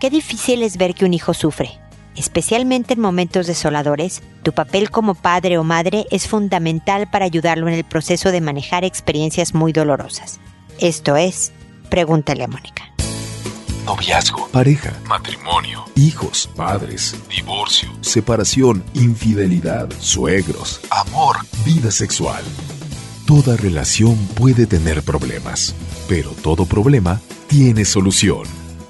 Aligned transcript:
Qué 0.00 0.10
difícil 0.10 0.62
es 0.62 0.76
ver 0.76 0.94
que 0.94 1.04
un 1.04 1.12
hijo 1.12 1.34
sufre. 1.34 1.80
Especialmente 2.14 2.94
en 2.94 3.00
momentos 3.00 3.48
desoladores, 3.48 4.22
tu 4.44 4.52
papel 4.52 4.90
como 4.90 5.14
padre 5.14 5.58
o 5.58 5.64
madre 5.64 6.06
es 6.12 6.28
fundamental 6.28 7.10
para 7.10 7.24
ayudarlo 7.24 7.66
en 7.66 7.74
el 7.74 7.84
proceso 7.84 8.30
de 8.30 8.40
manejar 8.40 8.84
experiencias 8.84 9.54
muy 9.54 9.72
dolorosas. 9.72 10.38
Esto 10.78 11.16
es, 11.16 11.52
pregúntale 11.90 12.44
a 12.44 12.48
Mónica. 12.48 12.84
Noviazgo, 13.86 14.48
pareja, 14.48 14.92
matrimonio, 15.08 15.84
hijos, 15.96 16.48
padres, 16.54 17.16
divorcio, 17.28 17.88
separación, 18.00 18.84
infidelidad, 18.94 19.88
suegros, 19.98 20.80
amor, 20.90 21.38
vida 21.64 21.90
sexual. 21.90 22.44
Toda 23.26 23.56
relación 23.56 24.16
puede 24.34 24.66
tener 24.66 25.02
problemas, 25.02 25.74
pero 26.08 26.30
todo 26.30 26.66
problema 26.66 27.20
tiene 27.48 27.84
solución. 27.84 28.67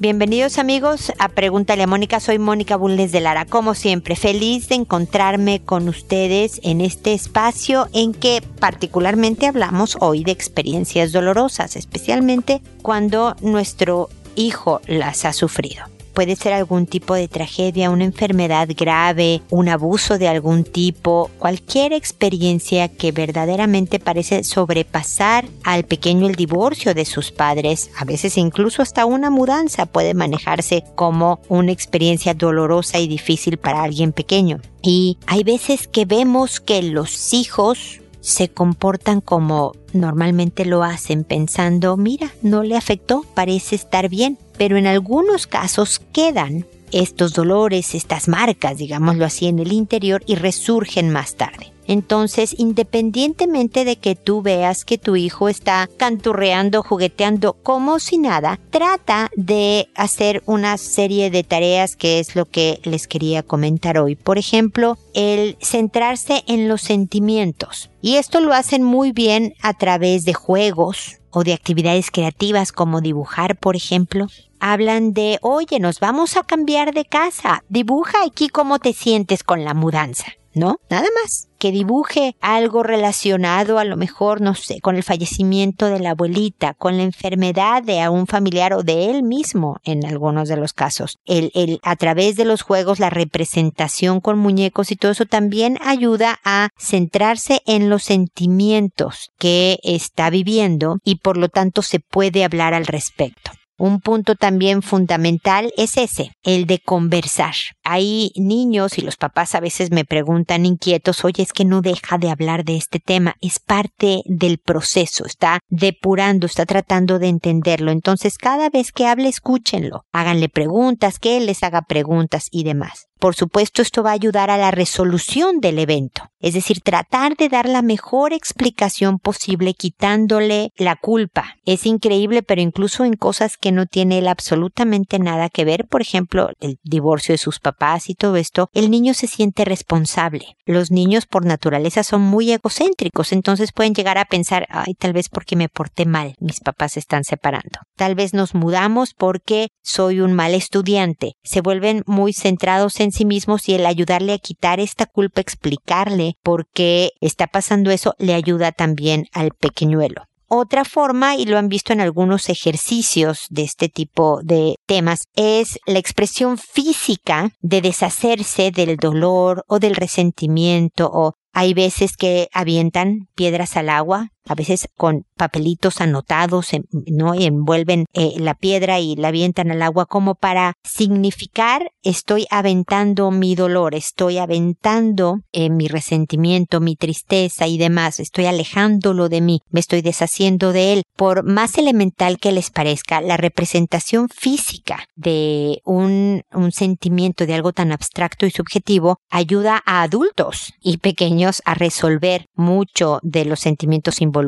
Bienvenidos 0.00 0.56
amigos 0.56 1.12
a 1.18 1.28
Pregúntale 1.28 1.82
a 1.82 1.86
Mónica, 1.86 2.20
soy 2.20 2.38
Mónica 2.38 2.76
Bulnes 2.76 3.12
de 3.12 3.20
Lara, 3.20 3.44
como 3.44 3.74
siempre, 3.74 4.16
feliz 4.16 4.70
de 4.70 4.76
encontrarme 4.76 5.60
con 5.60 5.90
ustedes 5.90 6.58
en 6.62 6.80
este 6.80 7.12
espacio 7.12 7.86
en 7.92 8.14
que 8.14 8.42
particularmente 8.60 9.46
hablamos 9.46 9.98
hoy 10.00 10.24
de 10.24 10.32
experiencias 10.32 11.12
dolorosas, 11.12 11.76
especialmente 11.76 12.62
cuando 12.80 13.36
nuestro 13.42 14.08
hijo 14.36 14.80
las 14.86 15.26
ha 15.26 15.34
sufrido 15.34 15.84
puede 16.12 16.36
ser 16.36 16.52
algún 16.52 16.86
tipo 16.86 17.14
de 17.14 17.28
tragedia, 17.28 17.90
una 17.90 18.04
enfermedad 18.04 18.68
grave, 18.76 19.42
un 19.50 19.68
abuso 19.68 20.18
de 20.18 20.28
algún 20.28 20.64
tipo, 20.64 21.30
cualquier 21.38 21.92
experiencia 21.92 22.88
que 22.88 23.12
verdaderamente 23.12 23.98
parece 23.98 24.44
sobrepasar 24.44 25.46
al 25.64 25.84
pequeño 25.84 26.26
el 26.26 26.34
divorcio 26.34 26.94
de 26.94 27.04
sus 27.04 27.30
padres, 27.30 27.90
a 27.96 28.04
veces 28.04 28.36
incluso 28.36 28.82
hasta 28.82 29.06
una 29.06 29.30
mudanza 29.30 29.86
puede 29.86 30.14
manejarse 30.14 30.84
como 30.94 31.40
una 31.48 31.72
experiencia 31.72 32.34
dolorosa 32.34 32.98
y 32.98 33.08
difícil 33.08 33.56
para 33.56 33.82
alguien 33.82 34.12
pequeño. 34.12 34.60
Y 34.82 35.18
hay 35.26 35.44
veces 35.44 35.88
que 35.88 36.04
vemos 36.04 36.60
que 36.60 36.82
los 36.82 37.34
hijos 37.34 37.99
se 38.20 38.48
comportan 38.48 39.20
como 39.20 39.72
normalmente 39.92 40.64
lo 40.64 40.82
hacen 40.84 41.24
pensando, 41.24 41.96
mira, 41.96 42.30
no 42.42 42.62
le 42.62 42.76
afectó, 42.76 43.24
parece 43.34 43.76
estar 43.76 44.08
bien 44.08 44.38
pero 44.60 44.76
en 44.76 44.86
algunos 44.86 45.46
casos 45.46 46.02
quedan 46.12 46.66
estos 46.92 47.32
dolores, 47.32 47.94
estas 47.94 48.28
marcas, 48.28 48.76
digámoslo 48.76 49.24
así, 49.24 49.46
en 49.46 49.58
el 49.58 49.72
interior 49.72 50.22
y 50.26 50.34
resurgen 50.34 51.08
más 51.08 51.36
tarde. 51.36 51.72
Entonces, 51.90 52.54
independientemente 52.56 53.84
de 53.84 53.96
que 53.96 54.14
tú 54.14 54.42
veas 54.42 54.84
que 54.84 54.96
tu 54.96 55.16
hijo 55.16 55.48
está 55.48 55.88
canturreando, 55.96 56.84
jugueteando 56.84 57.54
como 57.64 57.98
si 57.98 58.16
nada, 58.16 58.60
trata 58.70 59.28
de 59.34 59.88
hacer 59.96 60.44
una 60.46 60.78
serie 60.78 61.32
de 61.32 61.42
tareas 61.42 61.96
que 61.96 62.20
es 62.20 62.36
lo 62.36 62.44
que 62.44 62.78
les 62.84 63.08
quería 63.08 63.42
comentar 63.42 63.98
hoy. 63.98 64.14
Por 64.14 64.38
ejemplo, 64.38 64.98
el 65.14 65.56
centrarse 65.60 66.44
en 66.46 66.68
los 66.68 66.80
sentimientos. 66.80 67.90
Y 68.00 68.18
esto 68.18 68.38
lo 68.38 68.52
hacen 68.52 68.84
muy 68.84 69.10
bien 69.10 69.54
a 69.60 69.74
través 69.74 70.24
de 70.24 70.32
juegos, 70.32 71.16
o 71.32 71.42
de 71.42 71.54
actividades 71.54 72.12
creativas 72.12 72.70
como 72.70 73.00
dibujar, 73.00 73.56
por 73.56 73.74
ejemplo, 73.74 74.28
hablan 74.60 75.12
de, 75.12 75.38
oye, 75.42 75.80
nos 75.80 75.98
vamos 75.98 76.36
a 76.36 76.44
cambiar 76.44 76.94
de 76.94 77.04
casa, 77.04 77.64
dibuja 77.68 78.18
aquí 78.24 78.48
cómo 78.48 78.78
te 78.78 78.92
sientes 78.92 79.42
con 79.42 79.64
la 79.64 79.74
mudanza. 79.74 80.26
¿No? 80.54 80.78
Nada 80.88 81.08
más. 81.22 81.48
Que 81.58 81.72
dibuje 81.72 82.36
algo 82.40 82.82
relacionado 82.82 83.78
a 83.78 83.84
lo 83.84 83.96
mejor, 83.96 84.40
no 84.40 84.54
sé, 84.54 84.80
con 84.80 84.96
el 84.96 85.02
fallecimiento 85.02 85.86
de 85.86 86.00
la 86.00 86.12
abuelita, 86.12 86.72
con 86.74 86.96
la 86.96 87.02
enfermedad 87.02 87.82
de 87.82 88.08
un 88.08 88.26
familiar 88.26 88.72
o 88.72 88.82
de 88.82 89.10
él 89.10 89.22
mismo 89.22 89.78
en 89.84 90.06
algunos 90.06 90.48
de 90.48 90.56
los 90.56 90.72
casos. 90.72 91.18
El, 91.26 91.50
el, 91.54 91.78
a 91.82 91.96
través 91.96 92.36
de 92.36 92.46
los 92.46 92.62
juegos, 92.62 92.98
la 92.98 93.10
representación 93.10 94.20
con 94.20 94.38
muñecos 94.38 94.90
y 94.90 94.96
todo 94.96 95.12
eso 95.12 95.26
también 95.26 95.76
ayuda 95.84 96.38
a 96.44 96.70
centrarse 96.78 97.60
en 97.66 97.90
los 97.90 98.04
sentimientos 98.04 99.30
que 99.38 99.78
está 99.82 100.30
viviendo 100.30 100.96
y 101.04 101.16
por 101.16 101.36
lo 101.36 101.48
tanto 101.50 101.82
se 101.82 102.00
puede 102.00 102.42
hablar 102.44 102.72
al 102.72 102.86
respecto. 102.86 103.50
Un 103.80 104.00
punto 104.00 104.34
también 104.34 104.82
fundamental 104.82 105.72
es 105.78 105.96
ese, 105.96 106.32
el 106.42 106.66
de 106.66 106.80
conversar. 106.80 107.54
Hay 107.92 108.30
niños 108.36 108.98
y 108.98 109.00
los 109.00 109.16
papás 109.16 109.56
a 109.56 109.60
veces 109.60 109.90
me 109.90 110.04
preguntan 110.04 110.64
inquietos, 110.64 111.24
oye, 111.24 111.42
es 111.42 111.52
que 111.52 111.64
no 111.64 111.82
deja 111.82 112.18
de 112.18 112.30
hablar 112.30 112.64
de 112.64 112.76
este 112.76 113.00
tema, 113.00 113.34
es 113.40 113.58
parte 113.58 114.22
del 114.26 114.58
proceso, 114.58 115.26
está 115.26 115.58
depurando, 115.70 116.46
está 116.46 116.66
tratando 116.66 117.18
de 117.18 117.26
entenderlo. 117.26 117.90
Entonces, 117.90 118.38
cada 118.38 118.70
vez 118.70 118.92
que 118.92 119.08
hable, 119.08 119.28
escúchenlo, 119.28 120.04
háganle 120.12 120.48
preguntas, 120.48 121.18
que 121.18 121.36
él 121.36 121.46
les 121.46 121.64
haga 121.64 121.82
preguntas 121.82 122.46
y 122.52 122.62
demás. 122.62 123.08
Por 123.18 123.34
supuesto, 123.34 123.82
esto 123.82 124.02
va 124.02 124.10
a 124.10 124.14
ayudar 124.14 124.48
a 124.50 124.56
la 124.56 124.70
resolución 124.70 125.60
del 125.60 125.78
evento, 125.78 126.30
es 126.38 126.54
decir, 126.54 126.80
tratar 126.80 127.36
de 127.36 127.50
dar 127.50 127.68
la 127.68 127.82
mejor 127.82 128.32
explicación 128.32 129.18
posible 129.18 129.74
quitándole 129.74 130.72
la 130.78 130.96
culpa. 130.96 131.56
Es 131.66 131.84
increíble, 131.84 132.42
pero 132.42 132.62
incluso 132.62 133.04
en 133.04 133.16
cosas 133.16 133.58
que 133.58 133.72
no 133.72 133.84
tiene 133.84 134.20
él 134.20 134.28
absolutamente 134.28 135.18
nada 135.18 135.50
que 135.50 135.66
ver, 135.66 135.86
por 135.86 136.00
ejemplo, 136.00 136.48
el 136.60 136.78
divorcio 136.82 137.34
de 137.34 137.38
sus 137.38 137.60
papás 137.60 137.79
y 138.06 138.14
todo 138.14 138.36
esto, 138.36 138.68
el 138.74 138.90
niño 138.90 139.14
se 139.14 139.26
siente 139.26 139.64
responsable. 139.64 140.56
Los 140.66 140.90
niños 140.90 141.26
por 141.26 141.46
naturaleza 141.46 142.02
son 142.02 142.20
muy 142.20 142.52
egocéntricos, 142.52 143.32
entonces 143.32 143.72
pueden 143.72 143.94
llegar 143.94 144.18
a 144.18 144.26
pensar, 144.26 144.66
ay, 144.68 144.94
tal 144.94 145.14
vez 145.14 145.28
porque 145.30 145.56
me 145.56 145.68
porté 145.68 146.04
mal, 146.04 146.34
mis 146.40 146.60
papás 146.60 146.92
se 146.92 147.00
están 147.00 147.24
separando. 147.24 147.80
Tal 147.96 148.14
vez 148.14 148.34
nos 148.34 148.54
mudamos 148.54 149.14
porque 149.14 149.68
soy 149.82 150.20
un 150.20 150.34
mal 150.34 150.54
estudiante. 150.54 151.32
Se 151.42 151.62
vuelven 151.62 152.02
muy 152.06 152.32
centrados 152.34 153.00
en 153.00 153.12
sí 153.12 153.24
mismos 153.24 153.68
y 153.68 153.74
el 153.74 153.86
ayudarle 153.86 154.34
a 154.34 154.38
quitar 154.38 154.78
esta 154.78 155.06
culpa, 155.06 155.40
explicarle 155.40 156.34
por 156.42 156.66
qué 156.72 157.12
está 157.20 157.46
pasando 157.46 157.90
eso, 157.90 158.14
le 158.18 158.34
ayuda 158.34 158.72
también 158.72 159.24
al 159.32 159.50
pequeñuelo. 159.58 160.29
Otra 160.52 160.84
forma, 160.84 161.36
y 161.36 161.44
lo 161.44 161.58
han 161.58 161.68
visto 161.68 161.92
en 161.92 162.00
algunos 162.00 162.48
ejercicios 162.48 163.46
de 163.50 163.62
este 163.62 163.88
tipo 163.88 164.40
de 164.42 164.74
temas, 164.84 165.28
es 165.36 165.78
la 165.86 166.00
expresión 166.00 166.58
física 166.58 167.52
de 167.60 167.80
deshacerse 167.80 168.72
del 168.72 168.96
dolor 168.96 169.62
o 169.68 169.78
del 169.78 169.94
resentimiento 169.94 171.08
o 171.12 171.34
hay 171.52 171.72
veces 171.72 172.16
que 172.16 172.48
avientan 172.52 173.28
piedras 173.36 173.76
al 173.76 173.90
agua, 173.90 174.30
a 174.46 174.54
veces 174.54 174.88
con 174.96 175.24
papelitos 175.36 176.00
anotados, 176.00 176.68
¿no? 176.92 177.34
Y 177.34 177.44
envuelven 177.44 178.06
eh, 178.12 178.34
la 178.38 178.54
piedra 178.54 179.00
y 179.00 179.16
la 179.16 179.28
avientan 179.28 179.70
al 179.70 179.82
agua 179.82 180.06
como 180.06 180.34
para 180.34 180.74
significar 180.82 181.92
estoy 182.02 182.46
aventando 182.50 183.30
mi 183.30 183.54
dolor, 183.54 183.94
estoy 183.94 184.38
aventando 184.38 185.40
eh, 185.52 185.70
mi 185.70 185.88
resentimiento, 185.88 186.80
mi 186.80 186.96
tristeza 186.96 187.66
y 187.66 187.78
demás, 187.78 188.20
estoy 188.20 188.46
alejándolo 188.46 189.28
de 189.28 189.40
mí, 189.40 189.60
me 189.70 189.80
estoy 189.80 190.02
deshaciendo 190.02 190.72
de 190.72 190.94
él. 190.94 191.02
Por 191.16 191.44
más 191.44 191.78
elemental 191.78 192.38
que 192.38 192.52
les 192.52 192.70
parezca, 192.70 193.20
la 193.20 193.36
representación 193.36 194.28
física 194.28 195.04
de 195.16 195.80
un, 195.84 196.42
un 196.52 196.72
sentimiento 196.72 197.46
de 197.46 197.54
algo 197.54 197.72
tan 197.72 197.92
abstracto 197.92 198.46
y 198.46 198.50
subjetivo 198.50 199.18
ayuda 199.30 199.82
a 199.86 200.02
adultos 200.02 200.72
y 200.80 200.98
pequeños 200.98 201.62
a 201.64 201.74
resolver 201.74 202.46
mucho 202.54 203.20
de 203.22 203.44
los 203.44 203.60
sentimientos 203.60 204.20
involucrados 204.20 204.39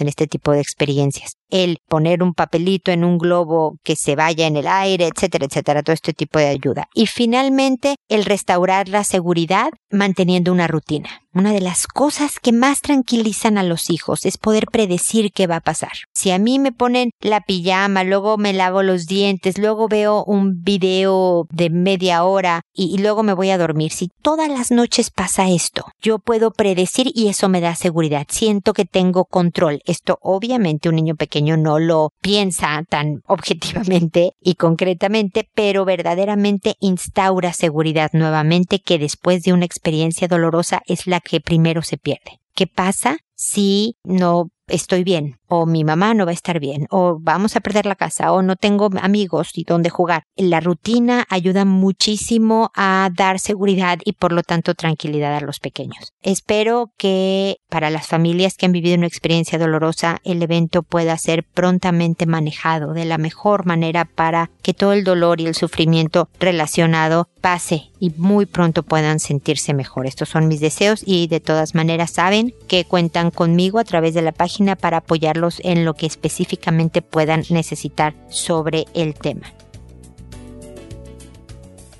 en 0.00 0.08
este 0.08 0.26
tipo 0.26 0.52
de 0.52 0.60
experiencias. 0.60 1.36
El 1.48 1.78
poner 1.88 2.22
un 2.22 2.34
papelito 2.34 2.90
en 2.90 3.04
un 3.04 3.18
globo 3.18 3.78
que 3.84 3.96
se 3.96 4.16
vaya 4.16 4.46
en 4.46 4.56
el 4.56 4.66
aire, 4.66 5.06
etcétera, 5.06 5.46
etcétera, 5.46 5.82
todo 5.82 5.94
este 5.94 6.12
tipo 6.12 6.38
de 6.38 6.48
ayuda. 6.48 6.88
Y 6.94 7.06
finalmente, 7.06 7.96
el 8.08 8.24
restaurar 8.24 8.88
la 8.88 9.04
seguridad 9.04 9.70
manteniendo 9.90 10.52
una 10.52 10.66
rutina. 10.66 11.08
Una 11.36 11.52
de 11.52 11.60
las 11.60 11.86
cosas 11.86 12.40
que 12.40 12.50
más 12.50 12.80
tranquilizan 12.80 13.58
a 13.58 13.62
los 13.62 13.90
hijos 13.90 14.24
es 14.24 14.38
poder 14.38 14.68
predecir 14.72 15.32
qué 15.32 15.46
va 15.46 15.56
a 15.56 15.60
pasar. 15.60 15.92
Si 16.14 16.30
a 16.30 16.38
mí 16.38 16.58
me 16.58 16.72
ponen 16.72 17.10
la 17.20 17.42
pijama, 17.42 18.04
luego 18.04 18.38
me 18.38 18.54
lavo 18.54 18.82
los 18.82 19.04
dientes, 19.04 19.58
luego 19.58 19.86
veo 19.86 20.24
un 20.24 20.62
video 20.62 21.46
de 21.50 21.68
media 21.68 22.24
hora 22.24 22.62
y, 22.72 22.86
y 22.86 23.02
luego 23.02 23.22
me 23.22 23.34
voy 23.34 23.50
a 23.50 23.58
dormir. 23.58 23.92
Si 23.92 24.08
todas 24.22 24.48
las 24.48 24.70
noches 24.70 25.10
pasa 25.10 25.50
esto, 25.50 25.84
yo 26.00 26.20
puedo 26.20 26.52
predecir 26.52 27.12
y 27.14 27.28
eso 27.28 27.50
me 27.50 27.60
da 27.60 27.74
seguridad. 27.74 28.24
Siento 28.30 28.72
que 28.72 28.86
tengo 28.86 29.26
control. 29.26 29.82
Esto 29.84 30.18
obviamente 30.22 30.88
un 30.88 30.94
niño 30.94 31.16
pequeño 31.16 31.58
no 31.58 31.78
lo 31.78 32.14
piensa 32.22 32.82
tan 32.88 33.20
objetivamente 33.26 34.32
y 34.40 34.54
concretamente, 34.54 35.46
pero 35.54 35.84
verdaderamente 35.84 36.76
instaura 36.80 37.52
seguridad 37.52 38.08
nuevamente 38.14 38.78
que 38.78 38.98
después 38.98 39.42
de 39.42 39.52
una 39.52 39.66
experiencia 39.66 40.28
dolorosa 40.28 40.80
es 40.86 41.06
la 41.06 41.20
que 41.28 41.40
primero 41.40 41.82
se 41.82 41.98
pierde. 41.98 42.40
¿Qué 42.54 42.66
pasa 42.66 43.18
si 43.34 43.96
no 44.02 44.50
estoy 44.68 45.04
bien, 45.04 45.38
o 45.46 45.66
mi 45.66 45.84
mamá 45.84 46.14
no 46.14 46.24
va 46.24 46.32
a 46.32 46.34
estar 46.34 46.58
bien, 46.58 46.86
o 46.90 47.18
vamos 47.20 47.56
a 47.56 47.60
perder 47.60 47.86
la 47.86 47.94
casa, 47.94 48.32
o 48.32 48.42
no 48.42 48.56
tengo 48.56 48.90
amigos 49.00 49.50
y 49.54 49.64
dónde 49.64 49.90
jugar. 49.90 50.24
La 50.36 50.60
rutina 50.60 51.24
ayuda 51.28 51.64
muchísimo 51.64 52.70
a 52.74 53.08
dar 53.14 53.38
seguridad 53.38 53.98
y 54.04 54.12
por 54.14 54.32
lo 54.32 54.42
tanto 54.42 54.74
tranquilidad 54.74 55.36
a 55.36 55.40
los 55.40 55.60
pequeños. 55.60 56.12
Espero 56.22 56.90
que 56.96 57.58
para 57.68 57.90
las 57.90 58.06
familias 58.06 58.56
que 58.56 58.66
han 58.66 58.72
vivido 58.72 58.96
una 58.96 59.06
experiencia 59.06 59.58
dolorosa 59.58 60.18
el 60.24 60.42
evento 60.42 60.82
pueda 60.82 61.16
ser 61.18 61.44
prontamente 61.44 62.26
manejado 62.26 62.92
de 62.92 63.04
la 63.04 63.18
mejor 63.18 63.66
manera 63.66 64.04
para 64.04 64.50
que 64.62 64.74
todo 64.74 64.92
el 64.92 65.04
dolor 65.04 65.40
y 65.40 65.46
el 65.46 65.54
sufrimiento 65.54 66.28
relacionado 66.40 67.28
pase 67.46 67.92
y 68.00 68.10
muy 68.16 68.44
pronto 68.44 68.82
puedan 68.82 69.20
sentirse 69.20 69.72
mejor. 69.72 70.08
Estos 70.08 70.30
son 70.30 70.48
mis 70.48 70.58
deseos 70.58 71.04
y 71.06 71.28
de 71.28 71.38
todas 71.38 71.76
maneras 71.76 72.10
saben 72.10 72.52
que 72.66 72.84
cuentan 72.84 73.30
conmigo 73.30 73.78
a 73.78 73.84
través 73.84 74.14
de 74.14 74.22
la 74.22 74.32
página 74.32 74.74
para 74.74 74.96
apoyarlos 74.96 75.60
en 75.62 75.84
lo 75.84 75.94
que 75.94 76.06
específicamente 76.06 77.02
puedan 77.02 77.44
necesitar 77.50 78.16
sobre 78.30 78.86
el 78.94 79.14
tema. 79.14 79.52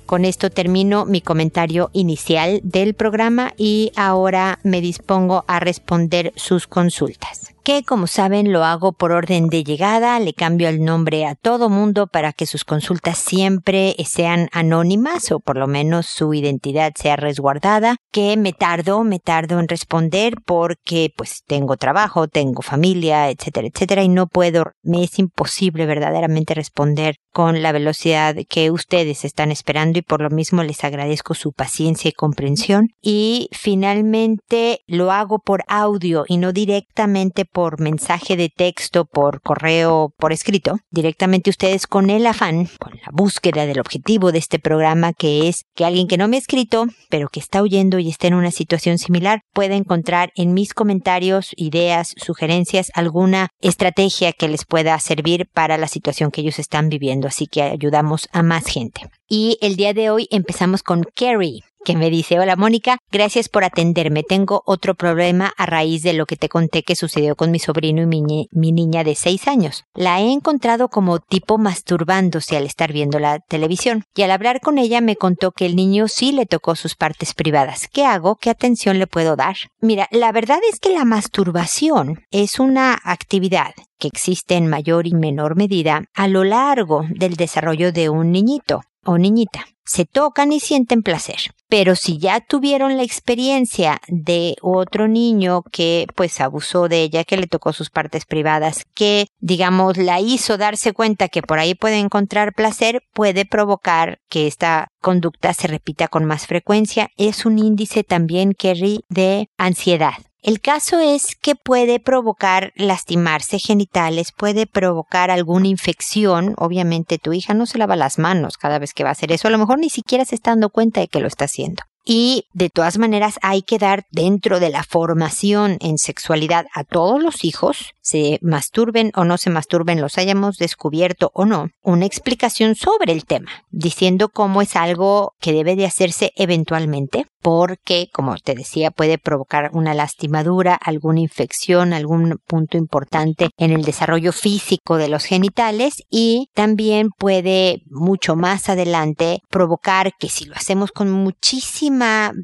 Con 0.05 0.25
esto 0.25 0.49
termino 0.49 1.05
mi 1.05 1.21
comentario 1.21 1.91
inicial 1.93 2.59
del 2.61 2.93
programa 2.93 3.53
y 3.55 3.93
ahora 3.95 4.59
me 4.63 4.81
dispongo 4.81 5.45
a 5.47 5.61
responder 5.61 6.33
sus 6.35 6.67
consultas 6.67 7.56
que 7.67 7.83
como 7.83 8.07
saben 8.07 8.53
lo 8.53 8.63
hago 8.63 8.93
por 8.93 9.11
orden 9.11 9.49
de 9.49 9.65
llegada, 9.65 10.17
le 10.21 10.33
cambio 10.33 10.69
el 10.69 10.85
nombre 10.85 11.25
a 11.25 11.35
todo 11.35 11.67
mundo 11.67 12.07
para 12.07 12.31
que 12.31 12.45
sus 12.45 12.63
consultas 12.63 13.17
siempre 13.17 13.93
sean 14.05 14.47
anónimas 14.53 15.33
o 15.33 15.41
por 15.41 15.57
lo 15.57 15.67
menos 15.67 16.05
su 16.05 16.33
identidad 16.33 16.93
sea 16.95 17.17
resguardada, 17.17 17.97
que 18.13 18.37
me 18.37 18.53
tardo, 18.53 19.03
me 19.03 19.19
tardo 19.19 19.59
en 19.59 19.67
responder 19.67 20.35
porque 20.45 21.11
pues 21.13 21.43
tengo 21.45 21.75
trabajo, 21.75 22.29
tengo 22.29 22.61
familia, 22.61 23.29
etcétera, 23.29 23.67
etcétera 23.67 24.01
y 24.01 24.07
no 24.07 24.27
puedo, 24.27 24.71
me 24.81 25.03
es 25.03 25.19
imposible 25.19 25.85
verdaderamente 25.85 26.53
responder 26.53 27.17
con 27.33 27.61
la 27.61 27.73
velocidad 27.73 28.35
que 28.47 28.71
ustedes 28.71 29.25
están 29.25 29.51
esperando 29.51 29.99
y 29.99 30.03
por 30.03 30.21
lo 30.21 30.29
mismo 30.29 30.63
les 30.63 30.85
agradezco 30.85 31.33
su 31.33 31.51
paciencia 31.51 32.07
y 32.09 32.13
comprensión. 32.13 32.87
Y 33.01 33.49
finalmente 33.51 34.79
lo 34.87 35.11
hago 35.11 35.39
por 35.39 35.63
audio 35.67 36.23
y 36.27 36.37
no 36.37 36.53
directamente 36.53 37.43
por 37.43 37.56
mensaje 37.79 38.37
de 38.37 38.49
texto, 38.49 39.05
por 39.05 39.41
correo, 39.41 40.13
por 40.17 40.31
escrito, 40.31 40.77
directamente 40.91 41.49
ustedes 41.49 41.87
con 41.87 42.09
el 42.09 42.27
afán, 42.27 42.69
con 42.79 42.93
la 42.93 43.09
búsqueda 43.11 43.65
del 43.65 43.79
objetivo 43.79 44.31
de 44.31 44.37
este 44.37 44.59
programa, 44.59 45.13
que 45.13 45.47
es 45.47 45.63
que 45.75 45.85
alguien 45.85 46.07
que 46.07 46.17
no 46.17 46.27
me 46.27 46.37
ha 46.37 46.39
escrito, 46.39 46.85
pero 47.09 47.29
que 47.29 47.39
está 47.39 47.61
oyendo 47.61 47.99
y 47.99 48.09
está 48.09 48.27
en 48.27 48.35
una 48.35 48.51
situación 48.51 48.97
similar, 48.97 49.41
pueda 49.53 49.75
encontrar 49.75 50.31
en 50.35 50.53
mis 50.53 50.73
comentarios, 50.73 51.51
ideas, 51.55 52.13
sugerencias, 52.17 52.91
alguna 52.93 53.49
estrategia 53.59 54.33
que 54.33 54.47
les 54.47 54.65
pueda 54.65 54.99
servir 54.99 55.49
para 55.51 55.77
la 55.77 55.87
situación 55.87 56.31
que 56.31 56.41
ellos 56.41 56.59
están 56.59 56.89
viviendo. 56.89 57.27
Así 57.27 57.47
que 57.47 57.63
ayudamos 57.63 58.29
a 58.31 58.43
más 58.43 58.65
gente. 58.67 59.09
Y 59.27 59.57
el 59.61 59.75
día 59.75 59.93
de 59.93 60.09
hoy 60.09 60.27
empezamos 60.31 60.83
con 60.83 61.03
Carrie 61.15 61.63
que 61.87 61.95
me 61.95 62.09
dice, 62.09 62.37
hola 62.37 62.57
Mónica, 62.57 62.97
gracias 63.13 63.47
por 63.47 63.63
atenderme. 63.63 64.21
Tengo 64.21 64.61
otro 64.65 64.93
problema 64.93 65.53
a 65.55 65.65
raíz 65.65 66.03
de 66.03 66.11
lo 66.11 66.25
que 66.25 66.35
te 66.35 66.49
conté 66.49 66.83
que 66.83 66.97
sucedió 66.97 67.37
con 67.37 67.49
mi 67.49 67.59
sobrino 67.59 68.01
y 68.01 68.05
mi, 68.05 68.71
niña 68.73 69.05
de 69.05 69.15
seis 69.15 69.47
años. 69.47 69.85
La 69.93 70.19
he 70.19 70.29
encontrado 70.33 70.89
como 70.89 71.19
tipo 71.19 71.57
masturbándose 71.57 72.57
al 72.57 72.65
estar 72.65 72.91
viendo 72.91 73.19
la 73.19 73.39
televisión 73.39 74.03
y 74.13 74.23
al 74.23 74.31
hablar 74.31 74.59
con 74.59 74.79
ella 74.79 74.99
me 74.99 75.15
contó 75.15 75.53
que 75.53 75.65
el 75.65 75.77
niño 75.77 76.09
sí 76.09 76.33
le 76.33 76.45
tocó 76.45 76.75
sus 76.75 76.95
partes 76.95 77.33
privadas. 77.33 77.87
¿Qué 77.87 78.03
hago? 78.03 78.35
¿Qué 78.35 78.49
atención 78.49 78.99
le 78.99 79.07
puedo 79.07 79.37
dar? 79.37 79.55
Mira, 79.79 80.09
la 80.11 80.33
verdad 80.33 80.59
es 80.69 80.81
que 80.81 80.91
la 80.91 81.05
masturbación 81.05 82.25
es 82.31 82.59
una 82.59 82.99
actividad 83.01 83.71
que 83.97 84.09
existe 84.09 84.55
en 84.55 84.67
mayor 84.67 85.07
y 85.07 85.13
menor 85.13 85.55
medida 85.55 86.03
a 86.13 86.27
lo 86.27 86.43
largo 86.43 87.05
del 87.09 87.37
desarrollo 87.37 87.93
de 87.93 88.09
un 88.09 88.33
niñito 88.33 88.81
o 89.05 89.17
niñita 89.17 89.67
se 89.87 90.05
tocan 90.05 90.51
y 90.51 90.59
sienten 90.59 91.01
placer. 91.01 91.37
Pero 91.69 91.95
si 91.95 92.17
ya 92.17 92.39
tuvieron 92.39 92.97
la 92.97 93.03
experiencia 93.03 93.99
de 94.07 94.55
otro 94.61 95.07
niño 95.07 95.63
que 95.71 96.07
pues 96.15 96.39
abusó 96.39 96.87
de 96.87 97.03
ella, 97.03 97.23
que 97.23 97.37
le 97.37 97.47
tocó 97.47 97.73
sus 97.73 97.89
partes 97.89 98.25
privadas, 98.25 98.85
que 98.93 99.27
digamos 99.39 99.97
la 99.97 100.19
hizo 100.19 100.57
darse 100.57 100.93
cuenta 100.93 101.27
que 101.29 101.41
por 101.41 101.59
ahí 101.59 101.75
puede 101.75 101.97
encontrar 101.97 102.53
placer, 102.53 103.03
puede 103.13 103.45
provocar 103.45 104.19
que 104.29 104.47
esta 104.47 104.87
conducta 105.01 105.53
se 105.53 105.67
repita 105.67 106.07
con 106.07 106.25
más 106.25 106.47
frecuencia. 106.47 107.09
Es 107.17 107.45
un 107.45 107.59
índice 107.59 108.03
también, 108.03 108.53
Kerry, 108.53 109.03
de 109.09 109.49
ansiedad. 109.57 110.26
El 110.47 110.61
caso 110.61 111.01
es 111.01 111.35
que 111.35 111.55
puede 111.55 111.99
provocar 111.99 112.71
lastimarse 112.77 113.59
genitales, 113.59 114.31
puede 114.31 114.65
provocar 114.65 115.29
alguna 115.29 115.67
infección. 115.67 116.53
Obviamente 116.55 117.17
tu 117.17 117.33
hija 117.33 117.53
no 117.53 117.65
se 117.65 117.77
lava 117.77 117.97
las 117.97 118.17
manos 118.17 118.55
cada 118.55 118.79
vez 118.79 118.93
que 118.93 119.03
va 119.03 119.09
a 119.09 119.11
hacer 119.11 119.33
eso. 119.33 119.49
A 119.49 119.51
lo 119.51 119.57
mejor 119.57 119.77
ni 119.77 119.89
siquiera 119.89 120.23
se 120.23 120.35
está 120.35 120.51
dando 120.51 120.69
cuenta 120.69 121.01
de 121.01 121.09
que 121.09 121.19
lo 121.19 121.27
está 121.27 121.43
haciendo. 121.43 121.83
Y 122.09 122.45
de 122.53 122.69
todas 122.69 122.97
maneras 122.97 123.37
hay 123.41 123.63
que 123.63 123.77
dar 123.77 124.05
dentro 124.11 124.61
de 124.61 124.69
la 124.69 124.83
formación 124.83 125.75
en 125.81 125.97
sexualidad 125.97 126.65
a 126.73 126.85
todos 126.85 127.21
los 127.21 127.43
hijos, 127.43 127.91
se 128.01 128.39
masturben 128.41 129.11
o 129.13 129.25
no 129.25 129.37
se 129.37 129.49
masturben, 129.49 129.99
los 129.99 130.17
hayamos 130.17 130.55
descubierto 130.55 131.31
o 131.33 131.43
no, 131.43 131.67
una 131.83 132.05
explicación 132.05 132.75
sobre 132.75 133.11
el 133.11 133.25
tema, 133.25 133.51
diciendo 133.71 134.29
cómo 134.29 134.61
es 134.61 134.77
algo 134.77 135.33
que 135.41 135.51
debe 135.51 135.75
de 135.75 135.85
hacerse 135.85 136.31
eventualmente, 136.37 137.25
porque, 137.41 138.07
como 138.13 138.35
te 138.37 138.55
decía, 138.55 138.91
puede 138.91 139.17
provocar 139.17 139.71
una 139.73 139.93
lastimadura, 139.93 140.75
alguna 140.75 141.19
infección, 141.19 141.91
algún 141.91 142.39
punto 142.47 142.77
importante 142.77 143.49
en 143.57 143.71
el 143.71 143.83
desarrollo 143.83 144.31
físico 144.31 144.95
de 144.97 145.09
los 145.09 145.25
genitales 145.25 146.03
y 146.09 146.49
también 146.53 147.09
puede 147.17 147.83
mucho 147.89 148.37
más 148.37 148.69
adelante 148.69 149.41
provocar 149.49 150.13
que 150.17 150.29
si 150.29 150.45
lo 150.45 150.55
hacemos 150.55 150.91
con 150.91 151.11
muchísima 151.11 151.96